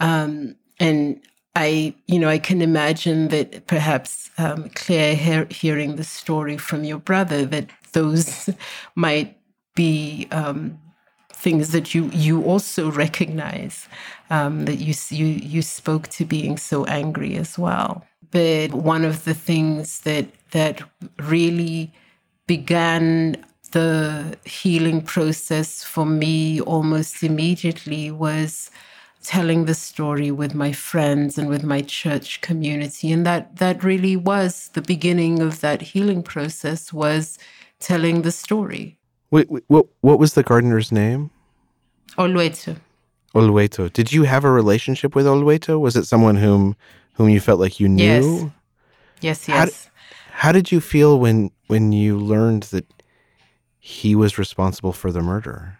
Um, 0.00 0.56
and 0.80 1.20
I, 1.54 1.94
you 2.06 2.18
know, 2.18 2.28
I 2.28 2.38
can 2.38 2.62
imagine 2.62 3.28
that 3.28 3.66
perhaps 3.66 4.30
um, 4.38 4.70
Claire 4.74 5.14
hear, 5.14 5.46
hearing 5.50 5.96
the 5.96 6.04
story 6.04 6.56
from 6.56 6.84
your 6.84 6.98
brother, 6.98 7.44
that 7.46 7.68
those 7.92 8.48
might 8.94 9.36
be 9.74 10.28
um, 10.30 10.78
things 11.32 11.72
that 11.72 11.94
you 11.94 12.08
you 12.12 12.42
also 12.44 12.90
recognize 12.90 13.88
um, 14.30 14.64
that 14.64 14.76
you 14.76 14.94
you 15.10 15.26
you 15.26 15.62
spoke 15.62 16.08
to 16.08 16.24
being 16.24 16.56
so 16.56 16.84
angry 16.86 17.36
as 17.36 17.58
well. 17.58 18.04
But 18.30 18.72
one 18.72 19.04
of 19.04 19.24
the 19.24 19.34
things 19.34 20.00
that 20.02 20.26
that 20.52 20.82
really 21.18 21.92
began 22.46 23.44
the 23.72 24.36
healing 24.44 25.02
process 25.02 25.82
for 25.84 26.06
me 26.06 26.60
almost 26.60 27.22
immediately 27.22 28.10
was 28.10 28.70
telling 29.22 29.66
the 29.66 29.74
story 29.74 30.30
with 30.30 30.54
my 30.54 30.72
friends 30.72 31.38
and 31.38 31.48
with 31.48 31.62
my 31.62 31.80
church 31.80 32.40
community 32.40 33.12
and 33.12 33.24
that 33.24 33.56
that 33.56 33.84
really 33.84 34.16
was 34.16 34.68
the 34.74 34.82
beginning 34.82 35.40
of 35.40 35.60
that 35.60 35.80
healing 35.80 36.22
process 36.22 36.92
was 36.92 37.38
telling 37.78 38.22
the 38.22 38.32
story 38.32 38.98
Wait, 39.32 39.50
wait, 39.50 39.64
what 39.66 39.86
what 40.02 40.18
was 40.18 40.34
the 40.34 40.42
gardener's 40.42 40.92
name? 40.92 41.30
Olueto. 42.18 42.76
Olweto. 43.34 43.90
Did 43.90 44.12
you 44.12 44.24
have 44.24 44.44
a 44.44 44.50
relationship 44.50 45.14
with 45.14 45.24
Olweto? 45.24 45.80
Was 45.80 45.96
it 45.96 46.04
someone 46.04 46.36
whom 46.36 46.76
whom 47.14 47.30
you 47.30 47.40
felt 47.40 47.58
like 47.58 47.80
you 47.80 47.88
knew? 47.88 48.52
Yes. 49.22 49.46
Yes, 49.46 49.46
How 49.46 49.64
yes. 49.64 49.90
How 50.32 50.52
did 50.52 50.70
you 50.70 50.82
feel 50.82 51.18
when 51.18 51.50
when 51.68 51.92
you 51.92 52.18
learned 52.18 52.64
that 52.64 52.84
he 53.84 54.14
was 54.14 54.38
responsible 54.38 54.92
for 54.92 55.10
the 55.10 55.20
murder? 55.20 55.78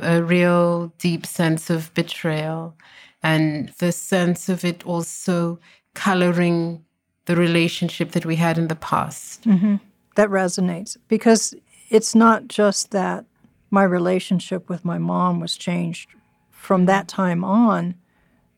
a 0.00 0.22
real 0.22 0.92
deep 0.98 1.26
sense 1.26 1.70
of 1.70 1.92
betrayal 1.94 2.76
and 3.22 3.70
the 3.78 3.92
sense 3.92 4.48
of 4.48 4.64
it 4.64 4.86
also 4.86 5.58
coloring 5.94 6.84
the 7.24 7.36
relationship 7.36 8.12
that 8.12 8.24
we 8.24 8.36
had 8.36 8.56
in 8.56 8.68
the 8.68 8.76
past. 8.76 9.42
Mm-hmm. 9.42 9.76
that 10.14 10.28
resonates 10.28 10.96
because 11.08 11.54
it's 11.88 12.14
not 12.14 12.48
just 12.48 12.90
that 12.92 13.24
my 13.70 13.82
relationship 13.82 14.68
with 14.68 14.84
my 14.84 14.98
mom 14.98 15.40
was 15.40 15.56
changed 15.56 16.10
from 16.50 16.86
that 16.86 17.08
time 17.08 17.44
on, 17.44 17.94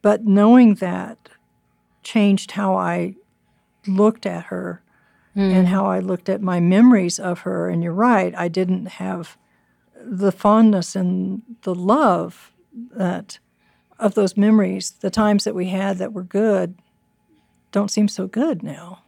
but 0.00 0.24
knowing 0.24 0.74
that 0.76 1.30
changed 2.02 2.52
how 2.52 2.74
I 2.74 3.14
looked 3.86 4.26
at 4.26 4.44
her 4.44 4.82
and 5.34 5.66
hmm. 5.66 5.72
how 5.72 5.86
I 5.86 6.00
looked 6.00 6.28
at 6.28 6.42
my 6.42 6.60
memories 6.60 7.18
of 7.18 7.40
her. 7.40 7.68
And 7.68 7.82
you're 7.82 7.92
right, 7.92 8.34
I 8.36 8.48
didn't 8.48 8.86
have 8.86 9.36
the 10.04 10.32
fondness 10.32 10.96
and 10.96 11.42
the 11.62 11.74
love 11.74 12.52
that 12.92 13.38
of 13.98 14.14
those 14.14 14.36
memories, 14.36 14.92
the 15.00 15.10
times 15.10 15.44
that 15.44 15.54
we 15.54 15.68
had 15.68 15.98
that 15.98 16.12
were 16.12 16.24
good, 16.24 16.74
don't 17.70 17.90
seem 17.90 18.08
so 18.08 18.26
good 18.26 18.62
now. 18.62 19.02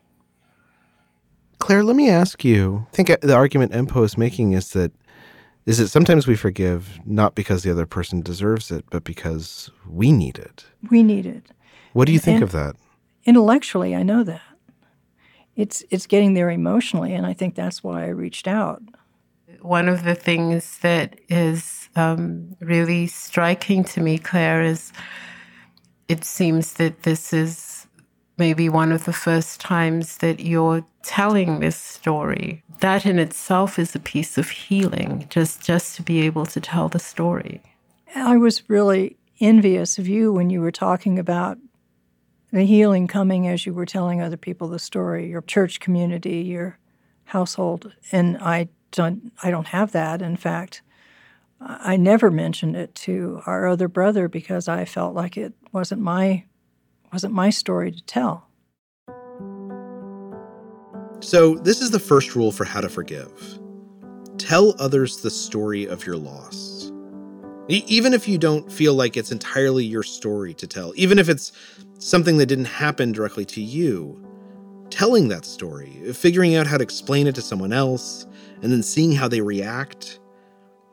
Claire, 1.59 1.83
let 1.83 1.97
me 1.97 2.09
ask 2.09 2.45
you. 2.45 2.87
I 2.93 2.97
think 2.97 3.11
uh, 3.11 3.16
the 3.21 3.35
argument 3.35 3.73
Mpho 3.73 4.04
is 4.04 4.16
making 4.16 4.52
is 4.52 4.71
that 4.71 4.93
is 5.66 5.78
that 5.78 5.88
sometimes 5.88 6.26
we 6.26 6.37
forgive 6.37 7.00
not 7.07 7.35
because 7.35 7.62
the 7.62 7.71
other 7.71 7.87
person 7.87 8.21
deserves 8.21 8.71
it, 8.71 8.85
but 8.90 9.02
because 9.02 9.71
we 9.88 10.12
need 10.12 10.38
it. 10.38 10.66
We 10.90 11.02
need 11.02 11.25
it. 11.25 11.50
What 11.95 12.04
do 12.04 12.12
you 12.12 12.19
think 12.19 12.37
And- 12.37 12.45
of 12.45 12.52
that? 12.52 12.76
intellectually 13.25 13.95
i 13.95 14.02
know 14.02 14.23
that 14.23 14.43
it's 15.57 15.85
it's 15.91 16.07
getting 16.07 16.35
there 16.35 16.51
emotionally 16.51 17.15
and 17.15 17.27
i 17.27 17.33
think 17.33 17.55
that's 17.55 17.83
why 17.85 18.05
i 18.05 18.09
reached 18.09 18.49
out 18.49 18.83
One 19.61 19.89
of 19.89 20.05
the 20.05 20.15
things 20.15 20.79
that 20.79 21.19
is 21.29 21.89
um, 21.97 22.57
really 22.61 23.07
striking 23.07 23.85
to 23.85 24.01
me, 24.01 24.19
Claire, 24.19 24.63
is 24.63 24.93
it 26.09 26.25
seems 26.25 26.75
that 26.75 27.03
this 27.05 27.33
is 27.33 27.87
maybe 28.37 28.69
one 28.69 28.93
of 28.93 29.05
the 29.05 29.13
first 29.13 29.61
times 29.61 30.19
that 30.19 30.41
you're 30.41 30.85
telling 31.03 31.61
this 31.61 31.77
story. 31.77 32.63
That 32.81 33.07
in 33.07 33.19
itself 33.19 33.79
is 33.79 33.95
a 33.95 34.01
piece 34.01 34.37
of 34.39 34.51
healing, 34.51 35.27
just 35.31 35.65
just 35.65 35.97
to 35.97 36.03
be 36.03 36.21
able 36.27 36.47
to 36.47 36.61
tell 36.61 36.89
the 36.89 36.99
story. 36.99 37.61
i 38.17 38.37
was 38.37 38.69
really 38.69 39.17
envious 39.41 39.99
of 39.99 40.07
you 40.09 40.33
when 40.33 40.51
you 40.51 40.61
were 40.61 40.73
talking 40.73 41.19
about 41.19 41.59
the 42.55 42.65
healing 42.65 43.07
coming 43.07 43.49
as 43.49 43.67
you 43.67 43.75
were 43.75 43.85
telling 43.85 44.23
other 44.23 44.37
people 44.37 44.69
the 44.69 44.79
story 44.79 45.29
your 45.29 45.43
church 45.43 45.81
community 45.81 46.39
your 46.39 46.79
household 47.25 47.93
and 48.13 48.39
i 48.39 48.69
don't 48.93 49.33
i 49.43 49.51
don't 49.51 49.67
have 49.69 49.93
that 49.93 50.23
in 50.23 50.37
fact. 50.37 50.83
I 51.61 51.97
never 51.97 52.31
mentioned 52.31 52.77
it 52.77 52.95
to 52.97 53.41
our 53.47 53.67
other 53.67 53.89
brother 53.89 54.29
because 54.29 54.69
i 54.69 54.85
felt 54.85 55.15
like 55.15 55.37
it 55.37 55.55
wasn't 55.73 56.01
my 56.03 56.45
wasn't 57.15 57.33
my 57.33 57.49
story 57.51 57.93
to 57.93 58.03
tell. 58.03 58.49
So, 61.21 61.55
this 61.55 61.81
is 61.81 61.91
the 61.91 62.01
first 62.01 62.35
rule 62.35 62.53
for 62.53 62.65
how 62.65 62.81
to 62.81 62.89
forgive. 62.89 63.59
Tell 64.37 64.75
others 64.79 65.23
the 65.23 65.31
story 65.31 65.87
of 65.87 66.05
your 66.05 66.17
loss. 66.17 66.63
Even 67.68 68.12
if 68.12 68.28
you 68.28 68.37
don't 68.37 68.71
feel 68.71 68.94
like 68.94 69.16
it's 69.16 69.33
entirely 69.33 69.85
your 69.85 70.02
story 70.02 70.52
to 70.54 70.66
tell, 70.66 70.92
even 70.97 71.18
if 71.18 71.28
it's 71.28 71.52
something 71.99 72.37
that 72.37 72.47
didn't 72.47 72.66
happen 72.66 73.12
directly 73.12 73.44
to 73.47 73.61
you, 73.61 74.23
telling 74.90 75.28
that 75.28 75.47
story, 75.47 76.12
figuring 76.12 76.56
out 76.56 76.66
how 76.66 76.76
to 76.76 76.83
explain 76.83 77.26
it 77.26 77.35
to 77.35 77.42
someone 77.42 77.73
else, 77.73 78.26
and 78.62 78.71
then 78.71 78.83
seeing 78.83 79.12
how 79.12 79.28
they 79.28 79.40
react, 79.40 80.21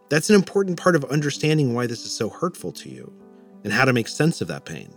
that's 0.10 0.30
an 0.30 0.36
important 0.36 0.80
part 0.80 0.96
of 0.96 1.04
understanding 1.06 1.74
why 1.74 1.88
this 1.88 2.06
is 2.06 2.12
so 2.14 2.30
hurtful 2.30 2.72
to 2.72 2.90
you 2.90 3.12
and 3.64 3.74
how 3.74 3.86
to 3.86 3.94
make 3.94 4.08
sense 4.08 4.42
of 4.42 4.48
that 4.48 4.66
pain. 4.66 4.94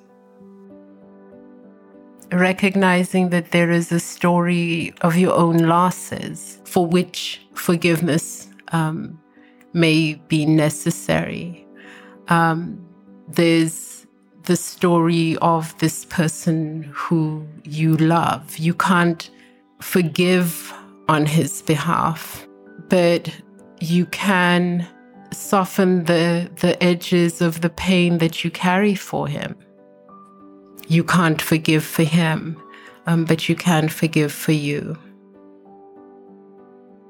recognizing 2.32 3.30
that 3.30 3.52
there 3.52 3.70
is 3.70 3.92
a 3.92 4.00
story 4.00 4.92
of 5.02 5.16
your 5.16 5.34
own 5.34 5.58
losses 5.58 6.60
for 6.64 6.86
which 6.86 7.40
forgiveness 7.54 8.48
um, 8.72 9.20
may 9.72 10.14
be 10.28 10.46
necessary. 10.46 11.63
Um, 12.28 12.84
there's 13.28 14.06
the 14.44 14.56
story 14.56 15.36
of 15.38 15.76
this 15.78 16.04
person 16.04 16.90
who 16.92 17.46
you 17.64 17.96
love. 17.96 18.58
You 18.58 18.74
can't 18.74 19.30
forgive 19.80 20.72
on 21.08 21.26
his 21.26 21.62
behalf, 21.62 22.46
but 22.88 23.30
you 23.80 24.06
can 24.06 24.86
soften 25.32 26.04
the, 26.04 26.50
the 26.60 26.80
edges 26.82 27.40
of 27.40 27.60
the 27.60 27.70
pain 27.70 28.18
that 28.18 28.44
you 28.44 28.50
carry 28.50 28.94
for 28.94 29.26
him 29.26 29.56
you 30.88 31.04
can't 31.04 31.40
forgive 31.40 31.84
for 31.84 32.04
him, 32.04 32.60
um, 33.06 33.24
but 33.24 33.48
you 33.48 33.56
can 33.56 33.88
forgive 33.88 34.32
for 34.32 34.52
you. 34.52 34.96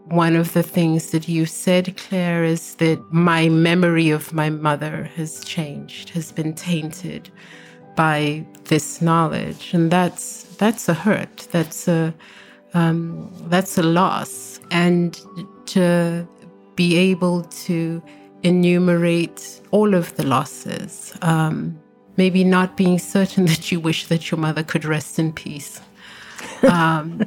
One 0.07 0.37
of 0.37 0.53
the 0.53 0.63
things 0.63 1.11
that 1.13 1.29
you 1.29 1.47
said, 1.47 1.97
Claire, 1.97 2.45
is 2.45 2.75
that 2.77 3.01
my 3.13 3.49
memory 3.49 4.11
of 4.11 4.33
my 4.33 4.51
mother 4.51 5.05
has 5.17 5.43
changed, 5.45 6.11
has 6.11 6.31
been 6.31 6.55
tainted 6.55 7.31
by 7.97 8.45
this 8.65 9.01
knowledge, 9.01 9.73
and 9.73 9.91
that's 9.91 10.45
that's 10.57 10.89
a 10.89 10.95
hurt. 10.95 11.49
That's 11.53 11.89
a 11.89 12.13
um, 12.75 13.31
that's 13.49 13.79
a 13.79 13.83
loss, 13.83 14.61
and 14.71 15.19
to 15.67 16.29
be 16.77 16.97
able 16.97 17.45
to 17.45 18.03
enumerate 18.43 19.61
all 19.71 19.95
of 19.95 20.15
the 20.17 20.27
losses. 20.27 21.17
Um, 21.23 21.81
maybe 22.17 22.45
not 22.45 22.77
being 22.77 22.99
certain 22.99 23.47
that 23.53 23.73
you 23.73 23.81
wish 23.81 24.07
that 24.07 24.31
your 24.31 24.39
mother 24.39 24.63
could 24.63 24.85
rest 24.85 25.19
in 25.19 25.33
peace. 25.33 25.81
Um, 26.63 27.23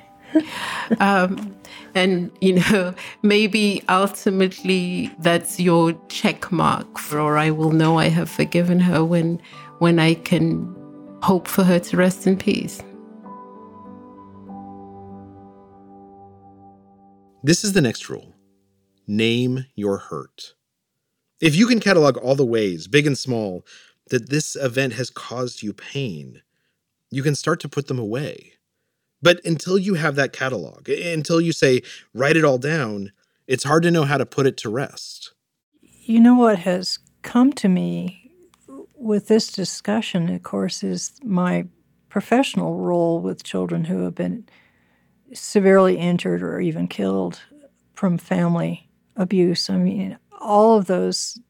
um, 1.00 1.56
and, 1.94 2.30
you 2.40 2.54
know, 2.54 2.94
maybe 3.22 3.82
ultimately 3.88 5.10
that's 5.18 5.60
your 5.60 5.92
check 6.08 6.50
mark 6.50 6.98
for, 6.98 7.20
or 7.20 7.38
I 7.38 7.50
will 7.50 7.72
know 7.72 7.98
I 7.98 8.08
have 8.08 8.30
forgiven 8.30 8.80
her 8.80 9.04
when, 9.04 9.40
when 9.78 9.98
I 9.98 10.14
can 10.14 10.74
hope 11.22 11.48
for 11.48 11.64
her 11.64 11.78
to 11.78 11.96
rest 11.96 12.26
in 12.26 12.36
peace. 12.36 12.82
This 17.42 17.62
is 17.62 17.74
the 17.74 17.82
next 17.82 18.08
rule 18.08 18.34
name 19.06 19.66
your 19.74 19.98
hurt. 19.98 20.54
If 21.40 21.54
you 21.54 21.66
can 21.66 21.78
catalog 21.78 22.16
all 22.16 22.34
the 22.34 22.46
ways, 22.46 22.86
big 22.86 23.06
and 23.06 23.18
small, 23.18 23.66
that 24.08 24.30
this 24.30 24.56
event 24.56 24.94
has 24.94 25.10
caused 25.10 25.62
you 25.62 25.74
pain, 25.74 26.40
you 27.10 27.22
can 27.22 27.34
start 27.34 27.60
to 27.60 27.68
put 27.68 27.86
them 27.86 27.98
away. 27.98 28.54
But 29.24 29.42
until 29.42 29.78
you 29.78 29.94
have 29.94 30.16
that 30.16 30.34
catalog, 30.34 30.86
until 30.90 31.40
you 31.40 31.52
say, 31.52 31.80
write 32.12 32.36
it 32.36 32.44
all 32.44 32.58
down, 32.58 33.10
it's 33.46 33.64
hard 33.64 33.82
to 33.84 33.90
know 33.90 34.04
how 34.04 34.18
to 34.18 34.26
put 34.26 34.46
it 34.46 34.58
to 34.58 34.68
rest. 34.68 35.32
You 35.80 36.20
know 36.20 36.34
what 36.34 36.58
has 36.58 36.98
come 37.22 37.50
to 37.54 37.68
me 37.70 38.32
with 38.94 39.28
this 39.28 39.50
discussion, 39.50 40.28
of 40.28 40.42
course, 40.42 40.84
is 40.84 41.12
my 41.24 41.66
professional 42.10 42.76
role 42.76 43.18
with 43.18 43.42
children 43.42 43.86
who 43.86 44.04
have 44.04 44.14
been 44.14 44.46
severely 45.32 45.96
injured 45.96 46.42
or 46.42 46.60
even 46.60 46.86
killed 46.86 47.40
from 47.94 48.18
family 48.18 48.90
abuse. 49.16 49.70
I 49.70 49.78
mean, 49.78 50.18
all 50.38 50.76
of 50.76 50.84
those 50.84 51.40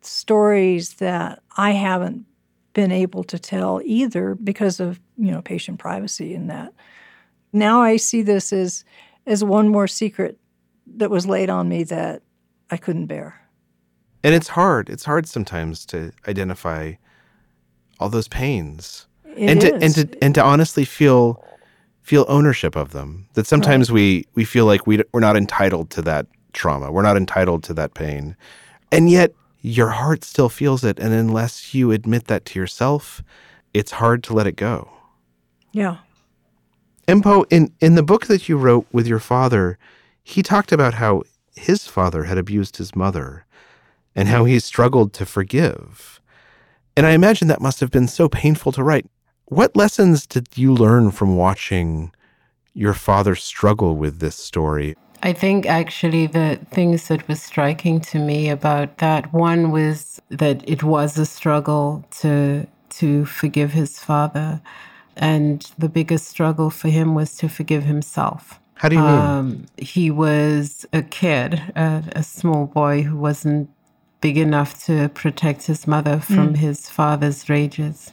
stories 0.00 0.94
that 0.94 1.44
I 1.56 1.70
haven't 1.70 2.26
been 2.72 2.90
able 2.90 3.22
to 3.22 3.38
tell 3.38 3.80
either 3.84 4.34
because 4.34 4.80
of, 4.80 4.98
you 5.16 5.30
know, 5.30 5.42
patient 5.42 5.78
privacy 5.78 6.34
and 6.34 6.50
that. 6.50 6.72
Now 7.52 7.82
I 7.82 7.96
see 7.96 8.22
this 8.22 8.52
as 8.52 8.84
as 9.26 9.44
one 9.44 9.68
more 9.68 9.86
secret 9.86 10.38
that 10.96 11.10
was 11.10 11.26
laid 11.26 11.50
on 11.50 11.68
me 11.68 11.84
that 11.84 12.22
I 12.70 12.76
couldn't 12.76 13.06
bear. 13.06 13.40
And 14.22 14.34
it's 14.34 14.48
hard. 14.48 14.90
It's 14.90 15.04
hard 15.04 15.26
sometimes 15.26 15.86
to 15.86 16.12
identify 16.28 16.94
all 17.98 18.08
those 18.08 18.28
pains. 18.28 19.06
It 19.36 19.50
and 19.50 19.60
to 19.60 19.74
and 19.74 19.94
to 19.94 20.24
and 20.24 20.34
to 20.34 20.42
honestly 20.42 20.84
feel 20.84 21.44
feel 22.02 22.24
ownership 22.28 22.76
of 22.76 22.90
them. 22.92 23.26
That 23.34 23.46
sometimes 23.46 23.90
we 23.90 24.26
we 24.34 24.44
feel 24.44 24.66
like 24.66 24.86
we 24.86 25.02
we're 25.12 25.20
not 25.20 25.36
entitled 25.36 25.90
to 25.90 26.02
that 26.02 26.26
trauma. 26.52 26.90
We're 26.90 27.02
not 27.02 27.16
entitled 27.16 27.62
to 27.64 27.74
that 27.74 27.94
pain. 27.94 28.36
And 28.92 29.08
yet 29.08 29.32
your 29.60 29.90
heart 29.90 30.24
still 30.24 30.48
feels 30.48 30.84
it 30.84 30.98
and 30.98 31.12
unless 31.12 31.74
you 31.74 31.92
admit 31.92 32.26
that 32.26 32.44
to 32.46 32.58
yourself, 32.58 33.22
it's 33.74 33.92
hard 33.92 34.22
to 34.24 34.32
let 34.32 34.46
it 34.46 34.56
go. 34.56 34.90
yeah. 35.72 35.98
Mpho, 37.10 37.44
in, 37.50 37.72
in 37.80 37.96
the 37.96 38.04
book 38.04 38.26
that 38.26 38.48
you 38.48 38.56
wrote 38.56 38.86
with 38.92 39.08
your 39.08 39.18
father, 39.18 39.78
he 40.22 40.44
talked 40.44 40.70
about 40.70 40.94
how 40.94 41.24
his 41.56 41.88
father 41.88 42.24
had 42.24 42.38
abused 42.38 42.76
his 42.76 42.94
mother 42.94 43.46
and 44.14 44.28
how 44.28 44.44
he 44.44 44.60
struggled 44.60 45.12
to 45.14 45.26
forgive. 45.26 46.20
And 46.96 47.04
I 47.06 47.10
imagine 47.10 47.48
that 47.48 47.60
must 47.60 47.80
have 47.80 47.90
been 47.90 48.06
so 48.06 48.28
painful 48.28 48.70
to 48.72 48.84
write. 48.84 49.06
What 49.46 49.74
lessons 49.74 50.24
did 50.24 50.56
you 50.56 50.72
learn 50.72 51.10
from 51.10 51.36
watching 51.36 52.12
your 52.74 52.94
father 52.94 53.34
struggle 53.34 53.96
with 53.96 54.20
this 54.20 54.36
story? 54.36 54.94
I 55.20 55.32
think 55.32 55.66
actually 55.66 56.28
the 56.28 56.60
things 56.70 57.08
that 57.08 57.26
were 57.28 57.34
striking 57.34 58.00
to 58.02 58.20
me 58.20 58.48
about 58.48 58.98
that 58.98 59.32
one 59.32 59.72
was 59.72 60.22
that 60.28 60.62
it 60.68 60.84
was 60.84 61.18
a 61.18 61.26
struggle 61.26 62.04
to 62.20 62.68
to 62.90 63.24
forgive 63.24 63.72
his 63.72 63.98
father, 63.98 64.60
and 65.16 65.70
the 65.78 65.88
biggest 65.88 66.26
struggle 66.26 66.70
for 66.70 66.88
him 66.88 67.14
was 67.14 67.36
to 67.38 67.48
forgive 67.48 67.84
himself. 67.84 68.60
How 68.74 68.88
do 68.88 68.96
you 68.96 69.02
mean? 69.02 69.10
Um, 69.10 69.66
he 69.76 70.10
was 70.10 70.86
a 70.92 71.02
kid, 71.02 71.54
a, 71.76 72.02
a 72.16 72.22
small 72.22 72.66
boy 72.66 73.02
who 73.02 73.16
wasn't 73.16 73.68
big 74.20 74.38
enough 74.38 74.84
to 74.84 75.08
protect 75.10 75.66
his 75.66 75.86
mother 75.86 76.20
from 76.20 76.54
his 76.54 76.88
father's 76.88 77.48
rages. 77.48 78.12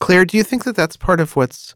Claire, 0.00 0.24
do 0.24 0.36
you 0.36 0.42
think 0.42 0.64
that 0.64 0.76
that's 0.76 0.96
part 0.96 1.20
of 1.20 1.36
what's 1.36 1.74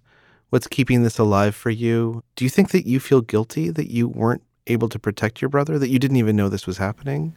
what's 0.51 0.67
keeping 0.67 1.03
this 1.03 1.19
alive 1.19 1.55
for 1.55 1.71
you? 1.71 2.23
Do 2.35 2.45
you 2.45 2.51
think 2.51 2.71
that 2.71 2.87
you 2.87 3.01
feel 3.01 3.21
guilty 3.21 3.71
that 3.71 3.91
you 3.91 4.09
weren't 4.09 4.43
able 4.67 4.89
to 4.89 4.99
protect 4.99 5.41
your 5.41 5.49
brother, 5.49 5.79
that 5.79 5.89
you 5.89 5.99
didn't 5.99 6.17
even 6.17 6.37
know 6.37 6.49
this 6.49 6.67
was 6.67 6.79
happening? 6.79 7.37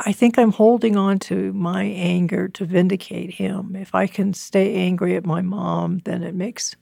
I 0.00 0.12
think 0.12 0.38
I'm 0.38 0.52
holding 0.52 0.96
on 0.96 1.18
to 1.20 1.52
my 1.52 1.84
anger 1.84 2.48
to 2.48 2.64
vindicate 2.64 3.30
him. 3.30 3.74
If 3.74 3.94
I 3.94 4.06
can 4.06 4.34
stay 4.34 4.74
angry 4.74 5.16
at 5.16 5.24
my 5.24 5.40
mom, 5.40 6.00
then 6.04 6.22
it 6.22 6.34
makes 6.34 6.76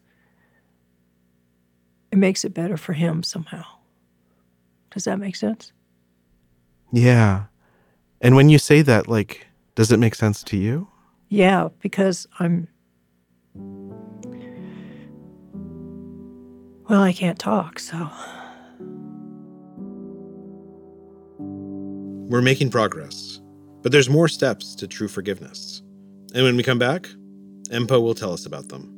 it 2.10 2.18
makes 2.18 2.44
it 2.44 2.54
better 2.54 2.76
for 2.76 2.92
him 2.92 3.22
somehow. 3.22 3.64
Does 4.90 5.04
that 5.04 5.18
make 5.18 5.36
sense? 5.36 5.72
Yeah. 6.92 7.44
And 8.20 8.36
when 8.36 8.48
you 8.48 8.58
say 8.58 8.82
that, 8.82 9.08
like, 9.08 9.46
does 9.74 9.90
it 9.90 9.98
make 9.98 10.14
sense 10.14 10.42
to 10.44 10.56
you? 10.56 10.88
Yeah, 11.28 11.68
because 11.80 12.26
I'm 12.38 12.68
well, 16.88 17.02
I 17.02 17.12
can't 17.12 17.38
talk, 17.38 17.78
so 17.78 18.08
We're 22.34 22.42
making 22.42 22.70
progress, 22.70 23.40
but 23.80 23.92
there's 23.92 24.08
more 24.10 24.26
steps 24.26 24.74
to 24.74 24.88
true 24.88 25.06
forgiveness. 25.06 25.84
And 26.34 26.42
when 26.42 26.56
we 26.56 26.64
come 26.64 26.80
back, 26.80 27.06
Mpho 27.70 28.02
will 28.02 28.12
tell 28.12 28.32
us 28.32 28.44
about 28.44 28.70
them. 28.70 28.90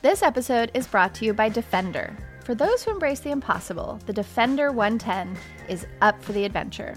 This 0.00 0.22
episode 0.22 0.70
is 0.72 0.86
brought 0.86 1.14
to 1.16 1.26
you 1.26 1.34
by 1.34 1.50
Defender. 1.50 2.16
For 2.46 2.54
those 2.54 2.82
who 2.82 2.92
embrace 2.92 3.20
the 3.20 3.30
impossible, 3.30 4.00
the 4.06 4.14
Defender 4.14 4.72
110 4.72 5.36
is 5.68 5.86
up 6.00 6.22
for 6.22 6.32
the 6.32 6.46
adventure. 6.46 6.96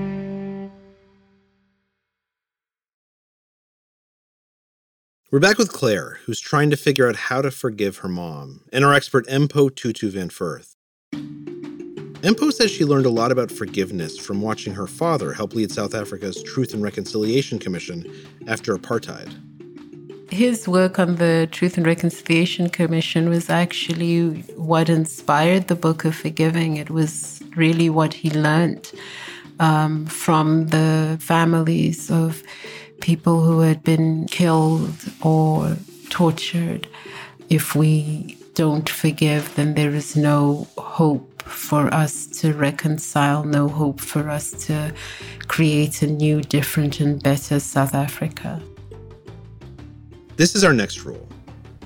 We're 5.31 5.39
back 5.39 5.57
with 5.57 5.71
Claire, 5.71 6.19
who's 6.25 6.41
trying 6.41 6.71
to 6.71 6.75
figure 6.75 7.07
out 7.07 7.15
how 7.15 7.41
to 7.41 7.51
forgive 7.51 7.99
her 7.99 8.09
mom, 8.09 8.65
and 8.73 8.83
our 8.83 8.93
expert 8.93 9.25
Mpho 9.27 9.73
Tutu 9.73 10.11
Van 10.11 10.27
Furth. 10.27 10.75
Mpho 11.13 12.51
says 12.51 12.69
she 12.69 12.83
learned 12.83 13.05
a 13.05 13.09
lot 13.09 13.31
about 13.31 13.49
forgiveness 13.49 14.17
from 14.17 14.41
watching 14.41 14.73
her 14.73 14.87
father 14.87 15.31
help 15.31 15.55
lead 15.55 15.71
South 15.71 15.95
Africa's 15.95 16.43
Truth 16.43 16.73
and 16.73 16.83
Reconciliation 16.83 17.59
Commission 17.59 18.13
after 18.45 18.75
apartheid. 18.77 19.33
His 20.29 20.67
work 20.67 20.99
on 20.99 21.15
the 21.15 21.47
Truth 21.49 21.77
and 21.77 21.85
Reconciliation 21.85 22.67
Commission 22.67 23.29
was 23.29 23.49
actually 23.49 24.41
what 24.57 24.89
inspired 24.89 25.69
the 25.69 25.75
book 25.75 26.03
of 26.03 26.13
Forgiving. 26.13 26.75
It 26.75 26.89
was 26.89 27.41
really 27.55 27.89
what 27.89 28.13
he 28.13 28.31
learned 28.31 28.91
um, 29.61 30.07
from 30.07 30.67
the 30.67 31.17
families 31.21 32.11
of 32.11 32.43
people 33.01 33.41
who 33.41 33.59
had 33.59 33.83
been 33.83 34.27
killed 34.27 34.95
or 35.21 35.77
tortured. 36.09 36.87
If 37.49 37.75
we 37.75 38.37
don't 38.53 38.87
forgive, 38.87 39.53
then 39.55 39.73
there 39.73 39.91
is 39.91 40.15
no 40.15 40.67
hope 40.77 41.41
for 41.41 41.93
us 41.93 42.27
to 42.27 42.53
reconcile, 42.53 43.43
no 43.43 43.67
hope 43.67 43.99
for 43.99 44.29
us 44.29 44.51
to 44.67 44.93
create 45.47 46.01
a 46.01 46.07
new, 46.07 46.41
different, 46.41 46.99
and 46.99 47.21
better 47.21 47.59
South 47.59 47.93
Africa. 47.93 48.61
This 50.37 50.55
is 50.55 50.63
our 50.63 50.73
next 50.73 51.03
rule. 51.03 51.27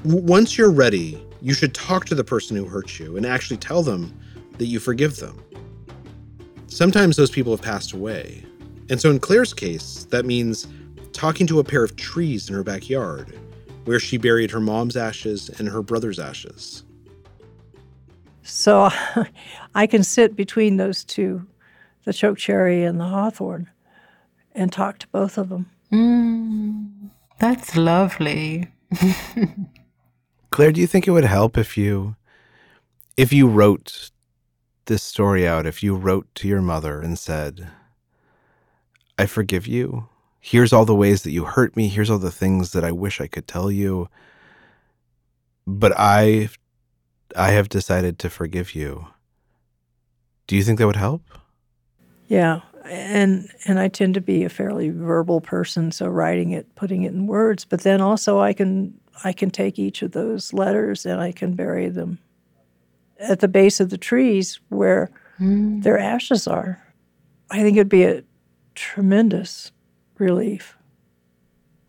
Once 0.04 0.58
you're 0.58 0.72
ready, 0.72 1.26
you 1.42 1.54
should 1.54 1.74
talk 1.74 2.06
to 2.06 2.16
the 2.16 2.24
person 2.24 2.56
who 2.56 2.66
hurt 2.66 3.00
you 3.00 3.18
and 3.18 3.26
actually 3.26 3.58
tell 3.58 3.82
them 3.82 4.14
that 4.58 4.66
you 4.66 4.80
forgive 4.80 5.18
them. 5.18 5.42
Sometimes 6.68 7.16
those 7.16 7.32
people 7.32 7.52
have 7.54 7.62
passed 7.62 7.94
away. 7.94 8.46
And 8.90 9.02
so 9.02 9.10
in 9.10 9.20
Claire's 9.20 9.54
case, 9.54 10.06
that 10.12 10.26
means 10.26 10.68
talking 11.16 11.48
to 11.48 11.60
a 11.60 11.64
pair 11.64 11.84
of 11.84 11.96
trees 11.96 12.50
in 12.50 12.56
her 12.56 12.64
backyard, 12.64 13.38
where 13.86 14.00
she 14.00 14.18
buried 14.18 14.52
her 14.52 14.60
mom's 14.60 14.98
ashes 14.98 15.50
and 15.50 15.68
her 15.68 15.82
brother's 15.82 16.20
ashes. 16.20 16.84
So 18.44 18.90
I 19.76 19.88
can 19.88 20.04
sit 20.04 20.36
between 20.36 20.78
those 20.78 21.04
two, 21.04 21.48
the 22.04 22.14
chokecherry 22.14 22.84
and 22.84 23.00
the 23.00 23.06
hawthorn, 23.06 23.70
and 24.54 24.72
talk 24.72 25.00
to 25.00 25.08
both 25.08 25.38
of 25.38 25.50
them. 25.50 25.72
Mm, 25.92 27.10
that's 27.40 27.76
lovely. 27.76 28.72
Claire, 30.52 30.72
do 30.72 30.82
you 30.82 30.88
think 30.88 31.08
it 31.08 31.12
would 31.12 31.26
help 31.26 31.58
if 31.58 31.78
you 31.78 32.16
if 33.18 33.32
you 33.32 33.48
wrote 33.48 34.12
this 34.86 35.04
story 35.04 35.48
out, 35.48 35.66
if 35.66 35.82
you 35.82 35.96
wrote 35.96 36.28
to 36.36 36.48
your 36.48 36.62
mother 36.62 37.00
and 37.00 37.18
said, 37.18 37.70
I 39.18 39.26
forgive 39.26 39.68
you. 39.68 40.10
Here's 40.48 40.72
all 40.72 40.86
the 40.86 40.94
ways 40.94 41.24
that 41.24 41.32
you 41.32 41.46
hurt 41.46 41.76
me. 41.76 41.88
Here's 41.88 42.12
all 42.12 42.20
the 42.20 42.30
things 42.30 42.74
that 42.74 42.84
I 42.84 42.92
wish 42.92 43.20
I 43.20 43.26
could 43.26 43.48
tell 43.48 43.72
you. 43.72 44.10
But 45.66 45.92
I 45.98 46.50
I 47.36 47.50
have 47.50 47.68
decided 47.68 48.20
to 48.20 48.30
forgive 48.30 48.76
you. 48.76 49.08
Do 50.46 50.56
you 50.56 50.62
think 50.62 50.78
that 50.78 50.86
would 50.86 50.98
help? 50.98 51.24
Yeah, 52.28 52.62
and 52.86 53.50
and 53.66 53.80
I 53.80 53.88
tend 53.88 54.14
to 54.14 54.22
be 54.22 54.44
a 54.44 54.50
fairly 54.50 54.92
verbal 54.92 55.42
person, 55.42 55.92
so 55.92 56.06
writing 56.06 56.52
it, 56.52 56.76
putting 56.76 57.02
it 57.02 57.14
in 57.14 57.26
words, 57.26 57.66
but 57.66 57.82
then 57.82 58.00
also 58.00 58.40
I 58.40 58.54
can 58.54 58.94
I 59.24 59.34
can 59.34 59.50
take 59.50 59.80
each 59.80 60.04
of 60.04 60.12
those 60.12 60.54
letters 60.54 61.08
and 61.08 61.20
I 61.20 61.32
can 61.32 61.56
bury 61.56 61.90
them 61.90 62.20
at 63.18 63.40
the 63.40 63.48
base 63.48 63.80
of 63.80 63.90
the 63.90 63.98
trees 63.98 64.60
where 64.70 65.10
mm. 65.40 65.82
their 65.82 65.98
ashes 65.98 66.46
are. 66.46 66.86
I 67.50 67.64
think 67.64 67.78
it'd 67.78 67.90
be 67.90 68.04
a 68.04 68.22
tremendous 68.76 69.72
relief. 70.20 70.78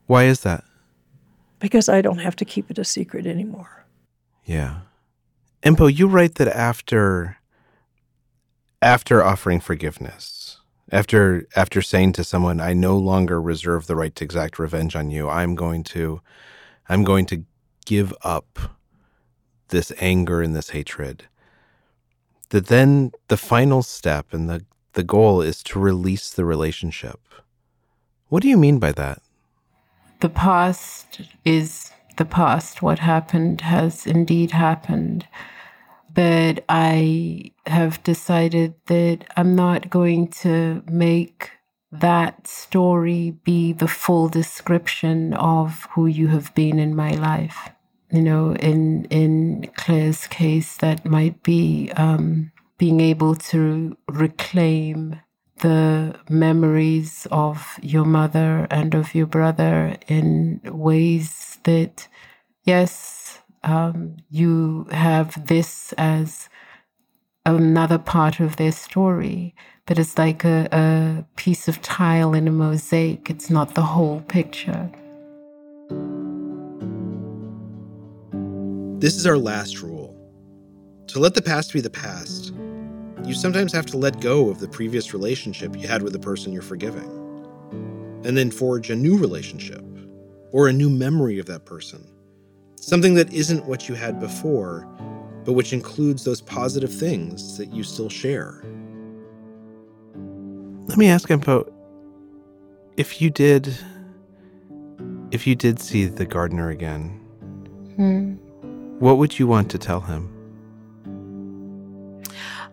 Why 0.06 0.24
is 0.24 0.40
that? 0.40 0.64
Because 1.58 1.88
I 1.88 2.00
don't 2.00 2.18
have 2.18 2.36
to 2.36 2.44
keep 2.44 2.70
it 2.70 2.78
a 2.78 2.84
secret 2.84 3.26
anymore. 3.26 3.86
Yeah. 4.44 4.80
Mpho, 5.62 5.94
you 5.94 6.06
write 6.06 6.36
that 6.36 6.48
after 6.48 7.38
after 8.82 9.24
offering 9.24 9.58
forgiveness, 9.58 10.60
after 10.92 11.46
after 11.56 11.82
saying 11.82 12.12
to 12.12 12.24
someone, 12.24 12.60
I 12.60 12.72
no 12.72 12.96
longer 12.96 13.40
reserve 13.40 13.86
the 13.86 13.96
right 13.96 14.14
to 14.14 14.24
exact 14.24 14.58
revenge 14.58 14.94
on 14.94 15.10
you, 15.10 15.28
I'm 15.28 15.54
going 15.54 15.82
to 15.84 16.20
I'm 16.88 17.02
going 17.02 17.26
to 17.26 17.44
give 17.84 18.14
up 18.22 18.58
this 19.68 19.92
anger 19.98 20.42
and 20.42 20.54
this 20.54 20.70
hatred. 20.70 21.24
That 22.50 22.66
then 22.66 23.10
the 23.26 23.36
final 23.36 23.82
step 23.82 24.32
and 24.32 24.48
the, 24.48 24.64
the 24.92 25.02
goal 25.02 25.40
is 25.42 25.62
to 25.64 25.80
release 25.80 26.30
the 26.30 26.44
relationship. 26.44 27.18
What 28.28 28.42
do 28.42 28.48
you 28.48 28.56
mean 28.56 28.78
by 28.78 28.92
that? 28.92 29.22
The 30.20 30.28
past 30.28 31.20
is 31.44 31.92
the 32.16 32.24
past. 32.24 32.82
What 32.82 32.98
happened 32.98 33.60
has 33.60 34.06
indeed 34.06 34.50
happened 34.52 35.26
but 36.16 36.64
I 36.70 37.52
have 37.66 38.02
decided 38.02 38.74
that 38.86 39.26
I'm 39.36 39.54
not 39.54 39.90
going 39.90 40.28
to 40.42 40.82
make 40.90 41.50
that 41.92 42.46
story 42.46 43.36
be 43.44 43.74
the 43.74 43.86
full 43.86 44.30
description 44.30 45.34
of 45.34 45.86
who 45.90 46.06
you 46.06 46.28
have 46.28 46.54
been 46.54 46.78
in 46.78 46.96
my 46.96 47.10
life. 47.10 47.68
You 48.10 48.22
know, 48.22 48.54
in 48.56 49.04
in 49.06 49.70
Claire's 49.76 50.26
case, 50.26 50.78
that 50.78 51.04
might 51.04 51.42
be 51.42 51.92
um, 51.96 52.50
being 52.78 53.00
able 53.00 53.34
to 53.52 53.94
reclaim 54.08 55.20
the 55.60 56.18
memories 56.28 57.26
of 57.30 57.78
your 57.82 58.04
mother 58.04 58.66
and 58.70 58.94
of 58.94 59.14
your 59.14 59.26
brother 59.26 59.96
in 60.06 60.60
ways 60.64 61.58
that, 61.64 62.08
yes, 62.64 63.38
um, 63.64 64.16
you 64.30 64.86
have 64.90 65.46
this 65.46 65.92
as 65.96 66.48
another 67.44 67.98
part 67.98 68.40
of 68.40 68.56
their 68.56 68.72
story, 68.72 69.54
but 69.86 69.98
it's 69.98 70.18
like 70.18 70.44
a, 70.44 70.68
a 70.72 71.24
piece 71.36 71.68
of 71.68 71.80
tile 71.80 72.34
in 72.34 72.48
a 72.48 72.52
mosaic. 72.52 73.30
It's 73.30 73.50
not 73.50 73.74
the 73.74 73.82
whole 73.82 74.20
picture. 74.22 74.90
This 78.98 79.16
is 79.16 79.26
our 79.26 79.38
last 79.38 79.80
rule. 79.82 80.14
To 81.08 81.20
let 81.20 81.34
the 81.34 81.42
past 81.42 81.72
be 81.72 81.80
the 81.80 81.90
past, 81.90 82.52
you 83.26 83.34
sometimes 83.34 83.72
have 83.72 83.86
to 83.86 83.96
let 83.96 84.20
go 84.20 84.48
of 84.48 84.60
the 84.60 84.68
previous 84.68 85.12
relationship 85.12 85.76
you 85.76 85.88
had 85.88 86.02
with 86.02 86.12
the 86.12 86.18
person 86.18 86.52
you're 86.52 86.62
forgiving, 86.62 87.10
and 88.24 88.36
then 88.36 88.50
forge 88.50 88.90
a 88.90 88.96
new 88.96 89.16
relationship 89.18 89.84
or 90.52 90.68
a 90.68 90.72
new 90.72 90.88
memory 90.88 91.38
of 91.38 91.46
that 91.46 91.64
person 91.64 92.06
something 92.86 93.14
that 93.14 93.32
isn't 93.32 93.66
what 93.66 93.88
you 93.88 93.96
had 93.96 94.20
before, 94.20 94.86
but 95.44 95.54
which 95.54 95.72
includes 95.72 96.24
those 96.24 96.40
positive 96.40 96.92
things 96.92 97.58
that 97.58 97.72
you 97.72 97.82
still 97.82 98.08
share. 98.08 98.62
Let 100.86 100.96
me 100.96 101.08
ask 101.08 101.28
Mpho, 101.28 101.70
if 102.96 103.20
you 103.20 103.28
did 103.28 103.76
if 105.32 105.46
you 105.46 105.56
did 105.56 105.80
see 105.80 106.06
the 106.06 106.24
gardener 106.24 106.70
again, 106.70 107.08
hmm. 107.96 108.34
what 109.00 109.18
would 109.18 109.38
you 109.38 109.48
want 109.48 109.68
to 109.72 109.78
tell 109.78 110.00
him? 110.00 110.32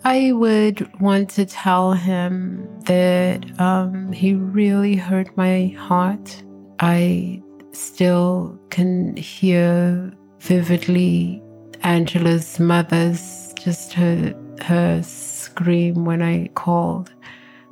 I 0.06 0.34
would 0.34 1.00
want 1.00 1.30
to 1.32 1.46
tell 1.46 1.94
him 1.94 2.68
that 2.82 3.58
um, 3.60 4.12
he 4.12 4.34
really 4.34 4.98
hurt 4.98 5.36
my 5.38 5.68
heart. 5.80 6.44
I 6.80 7.42
still 7.72 8.60
can 8.70 9.16
hear 9.16 10.12
vividly 10.40 11.42
Angela's 11.84 12.60
mother's 12.60 13.54
just 13.54 13.94
her 13.94 14.36
her 14.62 15.02
scream 15.04 16.04
when 16.04 16.22
I 16.22 16.48
called. 16.50 17.14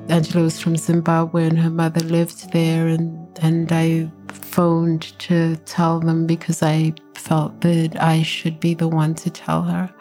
Angela 0.07 0.43
was 0.43 0.59
from 0.59 0.77
Zimbabwe 0.77 1.45
and 1.45 1.59
her 1.59 1.69
mother 1.69 2.01
lived 2.01 2.53
there 2.53 2.87
and 2.87 3.27
and 3.41 3.69
I 3.73 4.09
phoned 4.29 5.17
to 5.19 5.57
tell 5.65 5.99
them 5.99 6.27
because 6.27 6.63
I 6.63 6.93
felt 7.13 7.59
that 7.61 8.01
I 8.01 8.23
should 8.23 8.59
be 8.61 8.73
the 8.73 8.87
one 8.87 9.15
to 9.15 9.29
tell 9.29 9.63
her. 9.63 9.93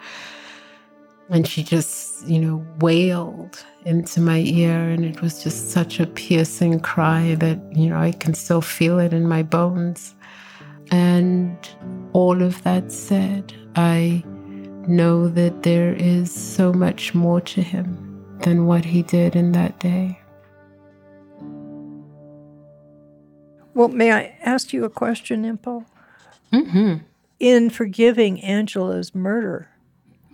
And 1.31 1.47
she 1.47 1.63
just, 1.63 2.27
you 2.27 2.39
know, 2.39 2.65
wailed 2.79 3.65
into 3.85 4.19
my 4.19 4.39
ear. 4.39 4.89
And 4.89 5.05
it 5.05 5.21
was 5.21 5.41
just 5.41 5.71
such 5.71 5.99
a 5.99 6.05
piercing 6.05 6.79
cry 6.81 7.35
that, 7.35 7.59
you 7.75 7.89
know, 7.89 7.97
I 7.97 8.11
can 8.11 8.33
still 8.33 8.61
feel 8.61 8.99
it 8.99 9.13
in 9.13 9.27
my 9.27 9.41
bones. 9.41 10.13
And 10.91 11.57
all 12.13 12.41
of 12.41 12.61
that 12.63 12.91
said, 12.91 13.53
I 13.75 14.23
know 14.87 15.29
that 15.29 15.63
there 15.63 15.93
is 15.93 16.33
so 16.33 16.73
much 16.73 17.15
more 17.15 17.39
to 17.41 17.61
him 17.61 18.37
than 18.41 18.65
what 18.65 18.83
he 18.83 19.01
did 19.01 19.35
in 19.35 19.53
that 19.53 19.79
day. 19.79 20.19
Well, 23.73 23.87
may 23.87 24.11
I 24.11 24.37
ask 24.41 24.73
you 24.73 24.83
a 24.83 24.89
question, 24.89 25.43
Mpho? 25.57 25.85
Mm-hmm. 26.51 27.05
In 27.39 27.69
forgiving 27.69 28.41
Angela's 28.41 29.15
murder, 29.15 29.69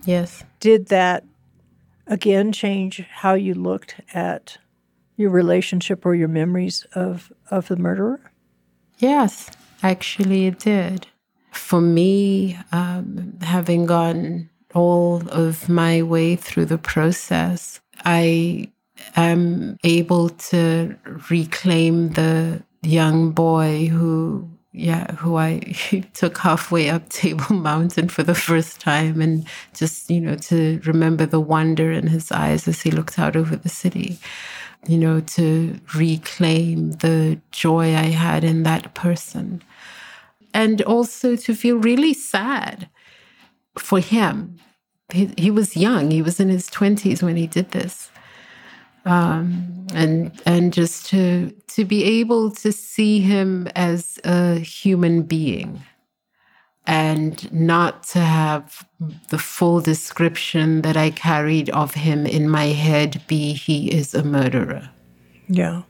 Yes. 0.04 0.44
Did 0.60 0.86
that 0.86 1.24
again 2.06 2.52
change 2.52 3.00
how 3.10 3.34
you 3.34 3.54
looked 3.54 3.96
at 4.14 4.58
your 5.16 5.30
relationship 5.30 6.06
or 6.06 6.14
your 6.14 6.28
memories 6.28 6.86
of, 6.94 7.32
of 7.50 7.68
the 7.68 7.76
murderer? 7.76 8.20
Yes, 8.98 9.50
actually, 9.82 10.46
it 10.46 10.58
did. 10.58 11.06
For 11.52 11.80
me, 11.80 12.58
um, 12.72 13.38
having 13.42 13.86
gone 13.86 14.48
all 14.74 15.22
of 15.28 15.68
my 15.68 16.02
way 16.02 16.36
through 16.36 16.66
the 16.66 16.78
process, 16.78 17.80
I 18.04 18.70
am 19.16 19.76
able 19.84 20.28
to 20.30 20.96
reclaim 21.30 22.10
the 22.10 22.62
young 22.82 23.32
boy 23.32 23.86
who, 23.88 24.48
yeah, 24.72 25.12
who 25.14 25.36
I 25.36 25.58
took 26.14 26.38
halfway 26.38 26.90
up 26.90 27.08
Table 27.08 27.54
Mountain 27.54 28.08
for 28.08 28.22
the 28.22 28.34
first 28.34 28.80
time, 28.80 29.20
and 29.20 29.46
just, 29.74 30.10
you 30.10 30.20
know, 30.20 30.36
to 30.36 30.80
remember 30.84 31.26
the 31.26 31.40
wonder 31.40 31.90
in 31.92 32.06
his 32.06 32.30
eyes 32.30 32.68
as 32.68 32.82
he 32.82 32.90
looked 32.90 33.18
out 33.18 33.36
over 33.36 33.56
the 33.56 33.68
city 33.68 34.18
you 34.86 34.98
know, 34.98 35.20
to 35.20 35.78
reclaim 35.94 36.92
the 36.92 37.40
joy 37.50 37.94
I 37.94 38.06
had 38.06 38.44
in 38.44 38.62
that 38.62 38.94
person. 38.94 39.62
And 40.54 40.80
also 40.82 41.36
to 41.36 41.54
feel 41.54 41.76
really 41.76 42.14
sad 42.14 42.88
for 43.76 44.00
him. 44.00 44.58
He, 45.12 45.32
he 45.36 45.50
was 45.50 45.76
young, 45.76 46.10
he 46.10 46.22
was 46.22 46.38
in 46.38 46.48
his 46.48 46.68
20s 46.68 47.22
when 47.22 47.36
he 47.36 47.46
did 47.46 47.70
this. 47.70 48.10
Um, 49.08 49.86
and 49.94 50.32
and 50.44 50.72
just 50.72 51.06
to 51.06 51.50
to 51.68 51.84
be 51.84 52.04
able 52.04 52.50
to 52.50 52.72
see 52.72 53.20
him 53.20 53.66
as 53.74 54.18
a 54.24 54.58
human 54.58 55.22
being 55.22 55.82
and 56.86 57.52
not 57.52 58.02
to 58.02 58.18
have 58.18 58.86
the 59.28 59.38
full 59.38 59.80
description 59.80 60.82
that 60.82 60.96
I 60.96 61.10
carried 61.10 61.68
of 61.70 61.94
him 61.94 62.26
in 62.26 62.48
my 62.48 62.66
head 62.66 63.22
be 63.26 63.52
he 63.52 63.90
is 63.90 64.14
a 64.14 64.24
murderer. 64.24 64.88
Yeah. 65.48 65.82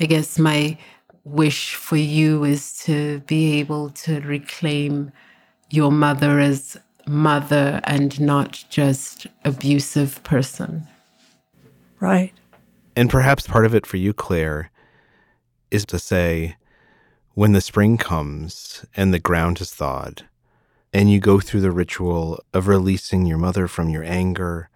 I 0.00 0.06
guess 0.06 0.38
my 0.38 0.76
wish 1.24 1.76
for 1.76 1.96
you 1.96 2.42
is 2.42 2.76
to 2.80 3.20
be 3.20 3.60
able 3.60 3.90
to 3.90 4.20
reclaim 4.20 5.12
your 5.70 5.92
mother 5.92 6.40
as 6.40 6.76
mother 7.06 7.80
and 7.84 8.20
not 8.20 8.64
just 8.68 9.28
abusive 9.44 10.22
person. 10.24 10.88
Right. 12.00 12.32
And 12.94 13.08
perhaps 13.08 13.46
part 13.46 13.64
of 13.64 13.74
it 13.74 13.86
for 13.86 13.96
you, 13.96 14.12
Claire, 14.12 14.70
is 15.70 15.86
to 15.86 15.98
say, 15.98 16.56
when 17.34 17.52
the 17.52 17.62
spring 17.62 17.96
comes 17.96 18.84
and 18.94 19.12
the 19.12 19.18
ground 19.18 19.58
has 19.58 19.72
thawed, 19.72 20.26
and 20.92 21.10
you 21.10 21.18
go 21.18 21.40
through 21.40 21.62
the 21.62 21.70
ritual 21.70 22.38
of 22.52 22.68
releasing 22.68 23.24
your 23.24 23.38
mother 23.38 23.66
from 23.66 23.88
your 23.88 24.04
anger 24.04 24.68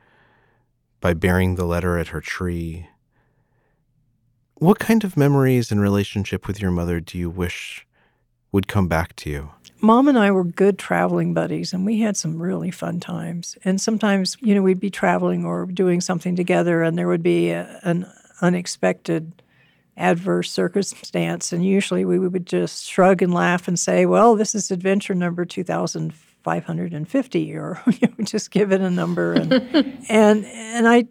by 1.01 1.13
burying 1.13 1.57
the 1.57 1.67
letter 1.67 1.99
at 1.99 2.09
her 2.09 2.23
tree, 2.23 2.89
what 4.55 4.79
kind 4.79 5.05
of 5.05 5.19
memories 5.19 5.71
and 5.71 5.83
relationship 5.83 6.47
with 6.47 6.63
your 6.63 6.71
mother 6.71 6.99
do 6.99 7.19
you 7.19 7.29
wish 7.29 7.87
would 8.51 8.67
come 8.67 8.89
back 8.89 9.15
to 9.17 9.29
you? 9.29 9.51
Mom 9.81 10.09
and 10.09 10.19
I 10.19 10.31
were 10.31 10.45
good 10.45 10.79
traveling 10.79 11.35
buddies, 11.35 11.73
and 11.73 11.85
we 11.85 12.01
had 12.01 12.17
some 12.17 12.41
really 12.41 12.71
fun 12.71 13.01
times. 13.01 13.59
And 13.65 13.81
sometimes, 13.81 14.37
you 14.41 14.55
know, 14.55 14.63
we'd 14.63 14.81
be 14.81 14.91
traveling 14.91 15.45
or 15.45 15.67
doing 15.67 16.01
something 16.01 16.35
together, 16.35 16.83
and 16.83 16.97
there 16.97 17.09
would 17.09 17.23
be 17.23 17.51
a, 17.51 17.81
an 17.83 18.11
unexpected 18.41 19.43
adverse 19.97 20.51
circumstance. 20.51 21.53
And 21.53 21.65
usually 21.65 22.05
we 22.05 22.19
would 22.19 22.47
just 22.47 22.85
shrug 22.85 23.23
and 23.23 23.33
laugh 23.33 23.69
and 23.69 23.79
say, 23.79 24.07
well, 24.07 24.37
this 24.37 24.55
is 24.55 24.71
adventure 24.71 25.15
number 25.15 25.45
2550, 25.45 27.57
or 27.57 27.83
you 27.87 28.09
know, 28.09 28.25
just 28.25 28.51
give 28.51 28.73
it 28.73 28.81
a 28.81 28.91
number. 28.91 29.35
And, 29.35 29.53
and, 30.09 30.45
and 30.45 30.89
I, 30.89 31.07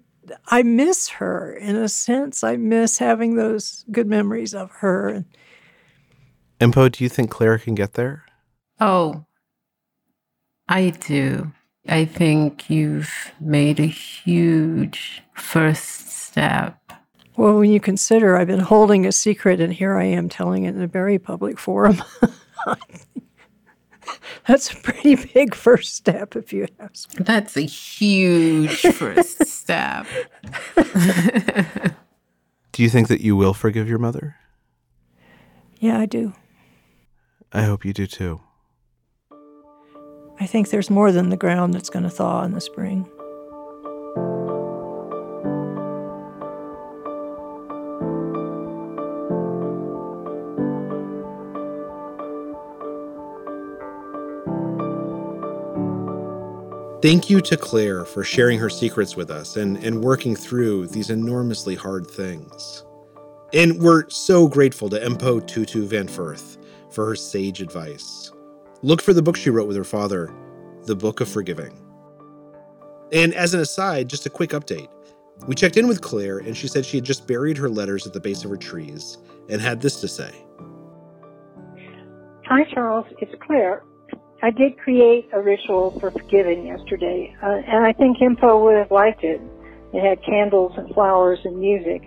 I 0.48 0.64
miss 0.64 1.10
her 1.10 1.54
in 1.54 1.76
a 1.76 1.90
sense. 1.90 2.44
I 2.44 2.58
miss 2.58 2.98
having 2.98 3.36
those 3.36 3.86
good 3.92 4.08
memories 4.08 4.54
of 4.54 4.72
her. 4.72 5.26
Mpho, 6.60 6.92
do 6.92 7.04
you 7.04 7.10
think 7.10 7.30
Claire 7.30 7.58
can 7.58 7.76
get 7.76 7.94
there? 7.94 8.26
Oh, 8.80 9.26
I 10.68 10.90
do. 10.90 11.52
I 11.88 12.06
think 12.06 12.70
you've 12.70 13.32
made 13.40 13.80
a 13.80 13.86
huge 13.86 15.22
first 15.34 16.10
step. 16.10 16.80
Well, 17.38 17.60
when 17.60 17.72
you 17.72 17.80
consider 17.80 18.38
I've 18.38 18.48
been 18.48 18.60
holding 18.60 19.06
a 19.06 19.12
secret 19.12 19.60
and 19.60 19.74
here 19.74 19.98
I 19.98 20.06
am 20.06 20.30
telling 20.30 20.64
it 20.64 20.76
in 20.76 20.82
a 20.82 20.88
very 20.88 21.20
public 21.20 21.60
forum, 21.60 22.02
that's 24.48 24.72
a 24.72 24.76
pretty 24.78 25.16
big 25.16 25.54
first 25.54 25.96
step, 25.96 26.36
if 26.36 26.52
you 26.52 26.68
ask 26.80 27.18
me. 27.18 27.24
That's 27.24 27.56
a 27.58 27.62
huge 27.62 28.82
first 28.82 29.46
step. 29.48 30.08
Do 32.72 32.84
you 32.84 32.90
think 32.90 33.08
that 33.10 33.22
you 33.22 33.36
will 33.36 33.54
forgive 33.54 33.88
your 33.88 34.00
mother? 34.00 34.36
Yeah, 35.80 36.00
I 36.00 36.06
do. 36.06 36.34
I 37.54 37.64
hope 37.64 37.86
you 37.86 37.94
do 37.94 38.08
too. 38.08 38.42
I 40.40 40.48
think 40.48 40.70
there's 40.70 40.90
more 40.90 41.12
than 41.12 41.30
the 41.30 41.38
ground 41.38 41.74
that's 41.74 41.90
going 41.90 42.04
to 42.04 42.10
thaw 42.10 42.44
in 42.44 42.52
the 42.52 42.62
spring. 42.62 43.10
Thank 57.02 57.30
you 57.30 57.40
to 57.42 57.56
Claire 57.56 58.04
for 58.04 58.24
sharing 58.24 58.58
her 58.58 58.70
secrets 58.70 59.16
with 59.16 59.30
us 59.30 59.58
and, 59.58 59.78
and 59.84 60.04
working 60.04 60.36
through 60.36 60.88
these 60.88 61.12
enormously 61.12 61.76
hard 61.76 62.08
things. 62.08 62.84
And 63.54 63.80
we're 63.80 64.10
so 64.10 64.48
grateful 64.48 64.90
to 64.90 65.00
Mpho 65.00 65.46
Tutu 65.46 65.86
Van 65.86 66.08
Furth 66.08 66.58
for 66.90 67.06
her 67.06 67.16
sage 67.16 67.62
advice. 67.62 68.32
Look 68.86 69.02
for 69.02 69.14
the 69.14 69.24
book 69.24 69.36
she 69.36 69.50
wrote 69.50 69.68
with 69.68 69.78
her 69.78 69.84
father, 69.84 70.32
The 70.84 70.96
Book 70.96 71.20
of 71.20 71.28
Forgiving. 71.28 71.76
And 73.12 73.34
as 73.34 73.56
an 73.56 73.60
aside, 73.60 74.08
just 74.08 74.28
a 74.28 74.30
quick 74.30 74.52
update. 74.52 74.90
We 75.48 75.56
checked 75.56 75.76
in 75.76 75.88
with 75.88 76.02
Claire, 76.02 76.38
and 76.38 76.56
she 76.56 76.68
said 76.68 76.86
she 76.86 76.98
had 76.98 77.04
just 77.04 77.26
buried 77.26 77.58
her 77.58 77.68
letters 77.68 78.06
at 78.06 78.14
the 78.14 78.20
base 78.20 78.44
of 78.44 78.52
her 78.52 78.58
trees 78.58 79.18
and 79.50 79.60
had 79.60 79.82
this 79.82 80.00
to 80.02 80.08
say 80.08 80.30
Hi, 82.46 82.64
Charles. 82.76 83.08
It's 83.18 83.34
Claire. 83.42 83.82
I 84.44 84.52
did 84.52 84.78
create 84.78 85.30
a 85.34 85.42
ritual 85.42 86.00
for 86.00 86.12
forgiving 86.12 86.68
yesterday, 86.68 87.36
uh, 87.42 87.62
and 87.66 87.88
I 87.88 87.92
think 87.92 88.20
Mpho 88.20 88.66
would 88.66 88.78
have 88.78 88.92
liked 88.92 89.24
it. 89.24 89.42
It 89.94 90.08
had 90.08 90.24
candles 90.24 90.74
and 90.78 90.94
flowers 90.94 91.40
and 91.44 91.58
music. 91.58 92.04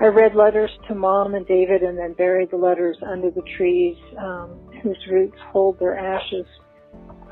I 0.00 0.06
read 0.06 0.34
letters 0.34 0.70
to 0.88 0.94
Mom 0.94 1.34
and 1.34 1.46
David 1.46 1.82
and 1.82 1.98
then 1.98 2.14
buried 2.14 2.50
the 2.50 2.56
letters 2.56 2.96
under 3.02 3.30
the 3.30 3.42
trees 3.54 3.98
um, 4.18 4.65
whose 4.86 5.06
roots 5.10 5.36
hold 5.52 5.78
their 5.80 5.98
ashes. 5.98 6.46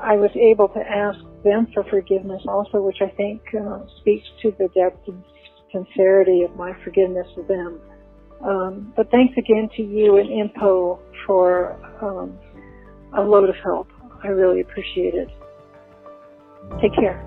I 0.01 0.15
was 0.15 0.31
able 0.35 0.67
to 0.69 0.79
ask 0.79 1.17
them 1.43 1.67
for 1.73 1.83
forgiveness 1.85 2.43
also, 2.47 2.81
which 2.81 2.97
I 3.01 3.09
think 3.15 3.41
uh, 3.55 3.79
speaks 4.01 4.27
to 4.41 4.53
the 4.59 4.67
depth 4.75 5.07
and 5.07 5.23
sincerity 5.71 6.43
of 6.43 6.55
my 6.55 6.73
forgiveness 6.83 7.27
of 7.37 7.47
them. 7.47 7.79
Um, 8.43 8.93
but 8.95 9.09
thanks 9.09 9.37
again 9.37 9.69
to 9.77 9.81
you 9.81 10.17
and 10.17 10.51
Mpho 10.51 10.99
for 11.25 11.79
um, 12.01 12.37
a 13.17 13.21
load 13.21 13.49
of 13.49 13.55
help. 13.63 13.87
I 14.23 14.27
really 14.27 14.61
appreciate 14.61 15.13
it. 15.13 15.29
Take 16.81 16.93
care. 16.95 17.23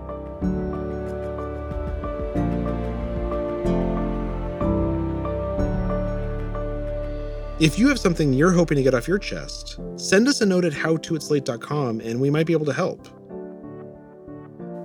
If 7.61 7.77
you 7.77 7.89
have 7.89 7.99
something 7.99 8.33
you're 8.33 8.53
hoping 8.53 8.77
to 8.77 8.85
get 8.85 8.95
off 8.95 9.09
your 9.09 9.19
chest, 9.19 9.81
send 9.97 10.29
us 10.29 10.41
a 10.41 10.47
note 10.47 10.65
at 10.65 10.73
howto@slate.com 10.73 12.01
and 12.01 12.21
we 12.21 12.31
might 12.31 12.47
be 12.47 12.53
able 12.53 12.67
to 12.67 12.73
help. 12.73 13.09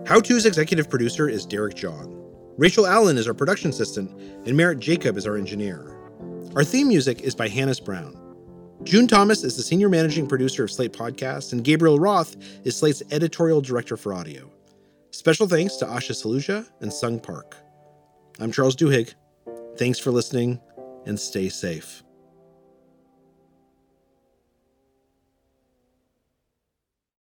How 0.07 0.19
To's 0.19 0.47
executive 0.47 0.89
producer 0.89 1.29
is 1.29 1.45
Derek 1.45 1.75
John. 1.75 2.19
Rachel 2.57 2.87
Allen 2.87 3.19
is 3.19 3.27
our 3.27 3.35
production 3.35 3.69
assistant, 3.69 4.11
and 4.45 4.57
Merritt 4.57 4.79
Jacob 4.79 5.17
is 5.17 5.27
our 5.27 5.37
engineer. 5.37 5.95
Our 6.55 6.63
theme 6.63 6.87
music 6.87 7.21
is 7.21 7.35
by 7.35 7.47
Hannes 7.47 7.79
Brown. 7.79 8.17
June 8.83 9.07
Thomas 9.07 9.43
is 9.43 9.55
the 9.55 9.63
senior 9.63 9.87
managing 9.87 10.27
producer 10.27 10.63
of 10.63 10.71
Slate 10.71 10.93
Podcasts, 10.93 11.53
and 11.53 11.63
Gabriel 11.63 11.99
Roth 11.99 12.35
is 12.63 12.75
Slate's 12.75 13.03
editorial 13.11 13.61
director 13.61 13.95
for 13.95 14.13
audio. 14.15 14.51
Special 15.11 15.47
thanks 15.47 15.75
to 15.77 15.85
Asha 15.85 16.11
Saluja 16.11 16.65
and 16.81 16.91
Sung 16.91 17.19
Park. 17.19 17.55
I'm 18.39 18.51
Charles 18.51 18.75
Duhigg. 18.75 19.13
Thanks 19.77 19.99
for 19.99 20.09
listening 20.11 20.59
and 21.05 21.19
stay 21.19 21.49
safe. 21.49 22.02